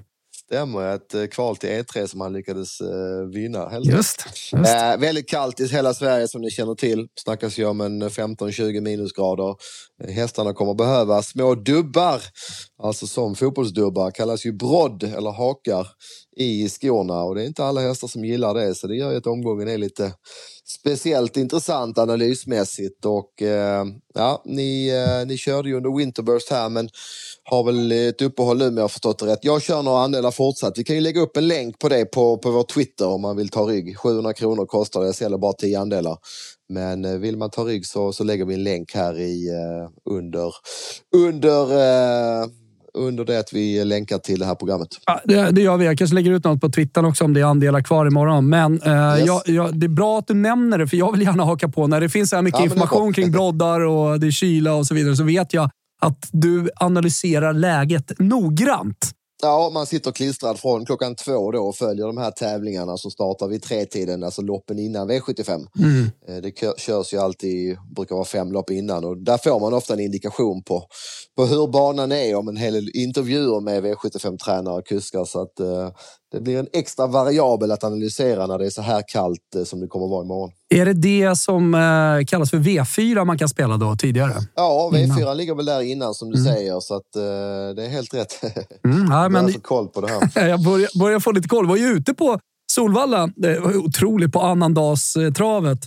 Stämmer, 0.51 0.95
ett 0.95 1.13
eh, 1.13 1.25
kval 1.25 1.57
till 1.57 1.69
E3 1.69 2.07
som 2.07 2.21
han 2.21 2.33
lyckades 2.33 2.81
eh, 2.81 3.25
vinna. 3.33 3.69
Helt. 3.69 3.85
Just, 3.85 4.25
just. 4.53 4.53
Eh, 4.53 4.97
väldigt 4.97 5.29
kallt 5.29 5.59
i 5.59 5.67
hela 5.67 5.93
Sverige 5.93 6.27
som 6.27 6.41
ni 6.41 6.51
känner 6.51 6.75
till. 6.75 7.07
Snackas 7.15 7.57
ju 7.57 7.65
om 7.65 7.81
en 7.81 8.03
15-20 8.03 8.81
minusgrader. 8.81 9.55
Hästarna 10.07 10.53
kommer 10.53 10.73
behöva 10.73 11.21
små 11.21 11.55
dubbar, 11.55 12.21
alltså 12.83 13.07
som 13.07 13.35
fotbollsdubbar, 13.35 14.11
kallas 14.11 14.45
ju 14.45 14.51
brodd 14.51 15.03
eller 15.03 15.31
hakar 15.31 15.87
i 16.37 16.69
skorna 16.69 17.23
och 17.23 17.35
det 17.35 17.43
är 17.43 17.45
inte 17.45 17.65
alla 17.65 17.81
hästar 17.81 18.07
som 18.07 18.25
gillar 18.25 18.53
det 18.53 18.75
så 18.75 18.87
det 18.87 18.95
gör 18.95 19.11
ju 19.11 19.17
att 19.17 19.27
omgången 19.27 19.67
är 19.67 19.77
lite 19.77 20.13
speciellt 20.79 21.37
intressant 21.37 21.97
analysmässigt 21.97 23.05
och 23.05 23.41
eh, 23.41 23.85
ja, 24.13 24.41
ni, 24.45 24.87
eh, 24.89 25.27
ni 25.27 25.37
körde 25.37 25.69
ju 25.69 25.75
under 25.75 25.97
Winterburst 25.97 26.49
här 26.49 26.69
men 26.69 26.89
har 27.51 27.63
väl 27.63 27.91
ett 27.91 28.21
uppehåll 28.21 28.57
nu 28.57 28.67
om 28.67 28.75
jag 28.77 28.83
har 28.83 28.87
förstått 28.89 29.19
det 29.19 29.25
rätt. 29.25 29.39
Jag 29.41 29.61
kör 29.61 29.83
några 29.83 30.03
andelar 30.03 30.31
fortsatt. 30.31 30.73
Vi 30.77 30.83
kan 30.83 30.95
ju 30.95 31.01
lägga 31.01 31.21
upp 31.21 31.37
en 31.37 31.47
länk 31.47 31.79
på 31.79 31.89
det 31.89 32.05
på, 32.05 32.37
på 32.37 32.51
vår 32.51 32.63
Twitter 32.63 33.07
om 33.07 33.21
man 33.21 33.37
vill 33.37 33.49
ta 33.49 33.61
rygg. 33.61 33.97
700 33.97 34.33
kronor 34.33 34.65
kostar 34.65 34.99
det, 34.99 35.05
jag 35.05 35.15
säljer 35.15 35.37
bara 35.37 35.53
10 35.53 35.79
andelar. 35.79 36.17
Men 36.69 37.05
eh, 37.05 37.11
vill 37.11 37.37
man 37.37 37.49
ta 37.49 37.63
rygg 37.63 37.85
så, 37.85 38.13
så 38.13 38.23
lägger 38.23 38.45
vi 38.45 38.53
en 38.53 38.63
länk 38.63 38.93
här 38.95 39.19
i 39.19 39.49
eh, 39.49 40.13
under, 40.13 40.53
under, 41.15 41.61
eh, 42.41 42.47
under 42.97 43.25
det 43.25 43.39
att 43.39 43.53
vi 43.53 43.85
länkar 43.85 44.17
till 44.17 44.39
det 44.39 44.45
här 44.45 44.55
programmet. 44.55 44.87
Ja, 45.05 45.21
det, 45.25 45.51
det 45.51 45.61
gör 45.61 45.77
vi. 45.77 45.85
Jag 45.85 45.97
kanske 45.97 46.15
lägger 46.15 46.31
ut 46.31 46.43
något 46.43 46.61
på 46.61 46.69
Twitter 46.69 47.05
också 47.05 47.23
om 47.23 47.33
det 47.33 47.39
är 47.39 47.45
andelar 47.45 47.81
kvar 47.81 48.05
imorgon. 48.05 48.49
Men 48.49 48.81
eh, 48.81 49.17
Yes. 49.19 49.27
jag, 49.27 49.41
jag, 49.45 49.79
det 49.79 49.85
är 49.85 49.89
bra 49.89 50.19
att 50.19 50.27
du 50.27 50.33
nämner 50.33 50.77
det, 50.77 50.87
för 50.87 50.97
jag 50.97 51.11
vill 51.11 51.21
gärna 51.21 51.43
haka 51.45 51.67
på. 51.67 51.87
När 51.87 52.01
det 52.01 52.09
finns 52.09 52.29
så 52.29 52.35
här 52.35 52.43
mycket 52.43 52.59
Ja, 52.59 52.65
information 52.65 53.13
kring 53.13 53.31
broddar 53.31 53.79
och 53.79 54.19
det 54.19 54.27
är 54.27 54.31
kyla 54.31 54.73
och 54.75 54.87
så 54.87 54.93
vidare, 54.93 55.15
så 55.15 55.23
vet 55.23 55.53
jag 55.53 55.69
att 56.01 56.29
du 56.31 56.69
analyserar 56.75 57.53
läget 57.53 58.19
nogrant. 58.19 59.11
Ja, 59.43 59.69
man 59.73 59.85
sitter 59.85 60.11
klistrad 60.11 60.59
från 60.59 60.85
klockan 60.85 61.15
två 61.15 61.51
då 61.51 61.59
och 61.59 61.75
följer 61.75 62.05
de 62.05 62.17
här 62.17 62.31
tävlingarna 62.31 62.97
som 62.97 63.11
startar 63.11 63.47
vid 63.47 63.61
tretiden, 63.63 64.23
alltså 64.23 64.41
loppen 64.41 64.79
innan 64.79 65.09
V75. 65.11 65.65
Eh, 66.27 66.35
Det 66.35 66.51
kö- 66.51 66.73
körs 66.77 67.13
ju 67.13 67.17
alltid, 67.17 67.77
brukar 67.95 68.15
vara 68.15 68.25
fem 68.25 68.51
lopp 68.51 68.69
innan 68.71 69.05
och 69.05 69.17
där 69.23 69.37
får 69.37 69.59
man 69.59 69.73
ofta 69.73 69.93
en 69.93 69.99
indikation 69.99 70.63
på, 70.63 70.83
på 71.37 71.45
hur 71.45 71.67
banan 71.67 72.11
är 72.11 72.35
om 72.35 72.47
en 72.47 72.57
hel 72.57 72.73
del 72.73 72.89
intervjuer 72.93 73.59
med 73.61 73.83
V75-tränare 73.85 74.77
och 74.79 74.85
kuskar. 74.87 75.25
Så 75.25 75.41
att, 75.41 75.59
eh, 75.59 75.89
det 76.31 76.41
blir 76.41 76.59
en 76.59 76.67
extra 76.73 77.07
variabel 77.07 77.71
att 77.71 77.83
analysera 77.83 78.47
när 78.47 78.57
det 78.57 78.65
är 78.65 78.69
så 78.69 78.81
här 78.81 79.03
kallt 79.07 79.55
eh, 79.55 79.63
som 79.63 79.79
det 79.79 79.87
kommer 79.87 80.05
att 80.05 80.11
vara 80.11 80.23
imorgon. 80.23 80.51
Är 80.69 80.85
det 80.85 80.93
det 80.93 81.35
som 81.35 81.73
eh, 81.73 82.25
kallas 82.25 82.49
för 82.49 82.57
V4 82.57 83.25
man 83.25 83.37
kan 83.37 83.49
spela 83.49 83.77
då 83.77 83.95
tidigare? 83.95 84.33
Ja, 84.55 84.89
V4 84.93 85.19
innan. 85.19 85.37
ligger 85.37 85.55
väl 85.55 85.65
där 85.65 85.81
innan 85.81 86.13
som 86.13 86.31
du 86.31 86.39
mm. 86.39 86.53
säger, 86.53 86.79
så 86.79 86.95
att, 86.95 87.15
eh, 87.15 87.21
det 87.75 87.85
är 87.85 87.89
helt 87.89 88.13
rätt. 88.13 88.43
Mm, 88.83 89.11
ja, 89.11 89.29
men... 89.29 89.43
Jag 89.43 89.53
får 89.53 89.61
koll 89.61 89.87
på 89.87 90.01
det 90.01 90.07
här. 90.07 90.47
jag 90.49 90.63
börjar, 90.63 90.99
börjar 90.99 91.19
få 91.19 91.31
lite 91.31 91.47
koll. 91.47 91.65
Jag 91.65 91.69
var 91.69 91.77
ju 91.77 91.87
ute 91.87 92.13
på 92.13 92.39
Solvalla, 92.71 93.29
det 93.35 93.59
var 93.59 93.77
otroligt, 93.77 94.33
på 94.33 94.39
annandagstravet 94.39 95.79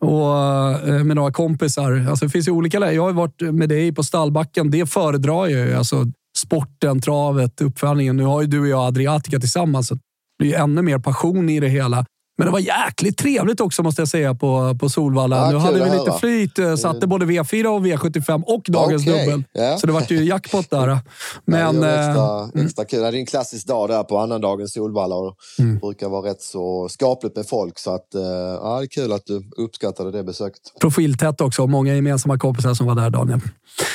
och 0.00 1.06
med 1.06 1.16
några 1.16 1.32
kompisar. 1.32 2.06
Alltså, 2.10 2.24
det 2.24 2.30
finns 2.30 2.48
ju 2.48 2.52
olika 2.52 2.78
lägen. 2.78 2.94
Jag 2.94 3.02
har 3.02 3.12
varit 3.12 3.40
med 3.40 3.68
dig 3.68 3.92
på 3.92 4.02
stallbacken. 4.02 4.70
Det 4.70 4.86
föredrar 4.86 5.46
jag 5.46 5.66
ju. 5.66 5.74
Alltså, 5.74 6.04
sporten, 6.38 7.00
travet, 7.00 7.60
uppföljningen. 7.60 8.16
Nu 8.16 8.24
har 8.24 8.40
ju 8.40 8.46
du 8.46 8.60
och 8.60 8.68
jag 8.68 8.86
Adriatica 8.86 9.40
tillsammans. 9.40 9.88
Så 9.88 9.94
det 9.94 10.00
blir 10.38 10.54
ännu 10.54 10.82
mer 10.82 10.98
passion 10.98 11.48
i 11.48 11.60
det 11.60 11.68
hela. 11.68 12.04
Men 12.38 12.46
det 12.46 12.52
var 12.52 12.58
jäkligt 12.58 13.18
trevligt 13.18 13.60
också 13.60 13.82
måste 13.82 14.00
jag 14.00 14.08
säga 14.08 14.34
på, 14.34 14.76
på 14.80 14.88
Solvalla. 14.88 15.36
Ja, 15.36 15.50
nu 15.50 15.56
hade 15.56 15.84
vi 15.84 15.90
lite 15.90 16.12
flyt. 16.20 16.58
Eh, 16.58 16.76
satte 16.76 17.06
både 17.06 17.26
V4 17.26 17.66
och 17.66 17.86
V75 17.86 18.42
och 18.42 18.62
dagens 18.68 19.06
okay. 19.06 19.24
dubbel. 19.24 19.44
Yeah. 19.58 19.78
Så 19.78 19.86
det 19.86 19.92
var 19.92 20.04
ju 20.08 20.24
jackpot 20.24 20.70
där. 20.70 20.98
Men, 21.44 21.80
det 21.80 21.88
extra, 21.88 22.50
äh, 22.54 22.64
extra 22.64 22.84
kul. 22.84 23.00
Det 23.00 23.08
är 23.08 23.14
en 23.14 23.26
klassisk 23.26 23.66
dag 23.66 23.88
där 23.88 24.02
på 24.02 24.18
annandagen 24.18 24.68
Solvalla 24.68 25.14
och 25.14 25.36
mm. 25.58 25.78
brukar 25.78 26.08
vara 26.08 26.30
rätt 26.30 26.42
så 26.42 26.88
skapligt 26.88 27.36
med 27.36 27.48
folk. 27.48 27.78
Så 27.78 27.94
att, 27.94 28.14
äh, 28.14 28.22
ja, 28.22 28.76
det 28.78 28.84
är 28.84 28.86
kul 28.86 29.12
att 29.12 29.26
du 29.26 29.50
uppskattade 29.56 30.10
det 30.10 30.24
besöket. 30.24 30.60
Profiltätt 30.80 31.40
också. 31.40 31.66
Många 31.66 31.94
gemensamma 31.94 32.38
kompisar 32.38 32.74
som 32.74 32.86
var 32.86 32.94
där, 32.94 33.10
Daniel. 33.10 33.40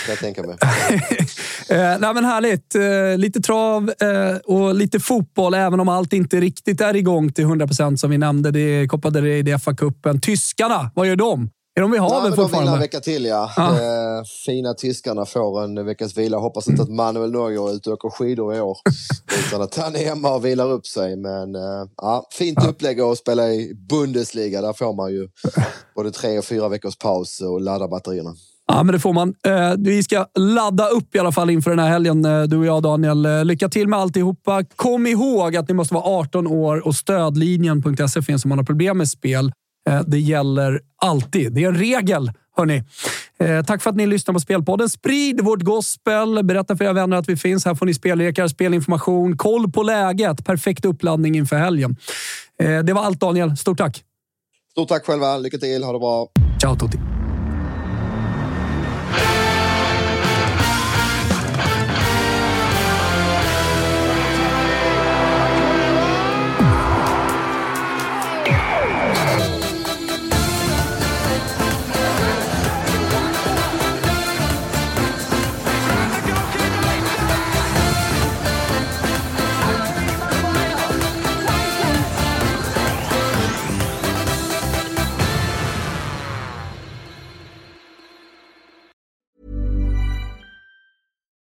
Jag 0.08 0.17
tänka 0.17 0.43
mig. 0.43 0.58
eh, 1.69 1.99
nej, 1.99 2.13
men 2.13 2.25
härligt. 2.25 2.75
Eh, 2.75 3.17
lite 3.17 3.41
trav 3.41 3.93
eh, 3.99 4.36
och 4.36 4.75
lite 4.75 4.99
fotboll, 4.99 5.53
även 5.53 5.79
om 5.79 5.89
allt 5.89 6.13
inte 6.13 6.39
riktigt 6.39 6.82
är 6.82 6.95
igång 6.95 7.32
till 7.32 7.43
100 7.43 7.67
procent 7.67 7.99
som 7.99 8.10
vi 8.10 8.17
nämnde. 8.17 8.33
Det 8.41 8.60
är 8.60 8.88
Copa 8.88 9.10
del 9.10 9.24
Rey, 9.24 9.41
det 9.41 9.52
är 9.52 9.58
FA-cupen. 9.58 10.19
Tyskarna, 10.19 10.91
vad 10.96 11.08
gör 11.08 11.15
de? 11.15 11.50
Är 11.76 11.82
de 11.82 11.91
vid 11.91 12.02
havet 12.02 12.15
ja, 12.15 12.36
fortfarande? 12.36 12.56
De 12.56 12.60
vilar 12.60 12.74
en 12.74 12.80
vecka 12.80 13.00
till, 13.00 13.26
ja. 13.26 13.52
ja. 13.56 13.72
Eh, 13.72 14.24
fina 14.46 14.74
tyskarna 14.74 15.26
får 15.26 15.63
en 15.63 15.86
veckas 15.86 16.17
vila. 16.17 16.38
Hoppas 16.38 16.67
inte 16.67 16.84
att 16.84 16.89
Manuel 16.89 17.32
Neuer 17.32 17.69
är 17.69 17.74
ute 17.76 17.89
och 17.89 18.06
åker 18.06 18.10
skidor 18.10 18.56
i 18.56 18.60
år. 18.60 18.78
utan 19.48 19.62
att 19.62 19.76
han 19.76 19.96
är 19.96 20.06
hemma 20.06 20.36
och 20.36 20.46
vilar 20.46 20.72
upp 20.72 20.88
sig. 20.88 21.15
Men 21.15 21.56
eh, 21.56 21.88
ja, 21.98 22.28
fint 22.32 22.60
ja. 22.62 22.69
upplägg 22.69 23.02
att 23.02 23.17
spela 23.17 23.50
i 23.50 23.74
Bundesliga. 23.89 24.62
Där 24.62 24.74
får 24.74 24.93
man 24.93 25.12
ju 25.12 25.28
både 25.96 26.12
tre 26.12 26.38
och 26.38 26.46
fyra 26.46 26.69
veckors 26.69 26.98
paus 26.98 27.41
och 27.41 27.62
ladda 27.62 27.88
batterierna. 27.88 28.36
Ja, 28.67 28.84
men 28.84 28.93
det 28.93 28.99
får 28.99 29.13
man. 29.13 29.34
Eh, 29.47 29.73
vi 29.78 30.04
ska 30.04 30.26
ladda 30.39 30.88
upp 30.88 31.15
i 31.15 31.19
alla 31.19 31.32
fall 31.32 31.49
inför 31.49 31.69
den 31.69 31.80
här 31.80 31.89
helgen, 31.89 32.26
eh, 32.26 32.43
du 32.43 32.58
och 32.58 32.65
jag 32.65 32.84
Daniel. 32.84 33.26
Eh, 33.26 33.45
lycka 33.45 33.69
till 33.69 33.88
med 33.88 33.99
alltihopa. 33.99 34.63
Kom 34.76 35.08
ihåg 35.08 35.56
att 35.56 35.67
ni 35.67 35.73
måste 35.73 35.93
vara 35.93 36.04
18 36.04 36.47
år 36.47 36.88
och 36.88 36.95
stödlinjen.se 36.95 38.21
finns 38.21 38.45
om 38.45 38.49
man 38.49 38.58
har 38.58 38.65
problem 38.65 38.97
med 38.97 39.10
spel. 39.10 39.52
Det 40.06 40.19
gäller 40.19 40.80
alltid. 41.02 41.54
Det 41.54 41.63
är 41.63 41.67
en 41.67 41.76
regel, 41.76 42.32
hörni. 42.58 42.84
Tack 43.67 43.82
för 43.82 43.89
att 43.89 43.95
ni 43.95 44.08
lyssnar 44.08 44.34
på 44.34 44.39
Spelpodden. 44.39 44.89
Sprid 44.89 45.41
vårt 45.41 45.62
gospel. 45.62 46.43
Berätta 46.43 46.78
för 46.78 46.86
era 46.86 46.93
vänner 46.93 47.17
att 47.17 47.30
vi 47.30 47.38
finns. 47.38 47.65
Här 47.65 47.76
får 47.76 47.86
ni 47.86 47.93
spellekar, 47.93 48.47
spelinformation, 48.47 49.38
koll 49.38 49.71
på 49.71 49.84
läget. 49.84 50.45
Perfekt 50.45 50.86
uppladdning 50.86 51.36
inför 51.36 51.56
helgen. 51.56 51.95
Det 52.84 52.93
var 52.93 53.04
allt 53.04 53.19
Daniel. 53.19 53.58
Stort 53.58 53.78
tack! 53.78 54.04
Stort 54.71 54.89
tack 54.89 55.06
själva. 55.06 55.38
Lycka 55.38 55.58
till. 55.58 55.84
Ha 55.84 55.93
det 55.93 55.99
bra. 55.99 56.28
Ciao 56.62 56.76
Tutti. 56.76 57.12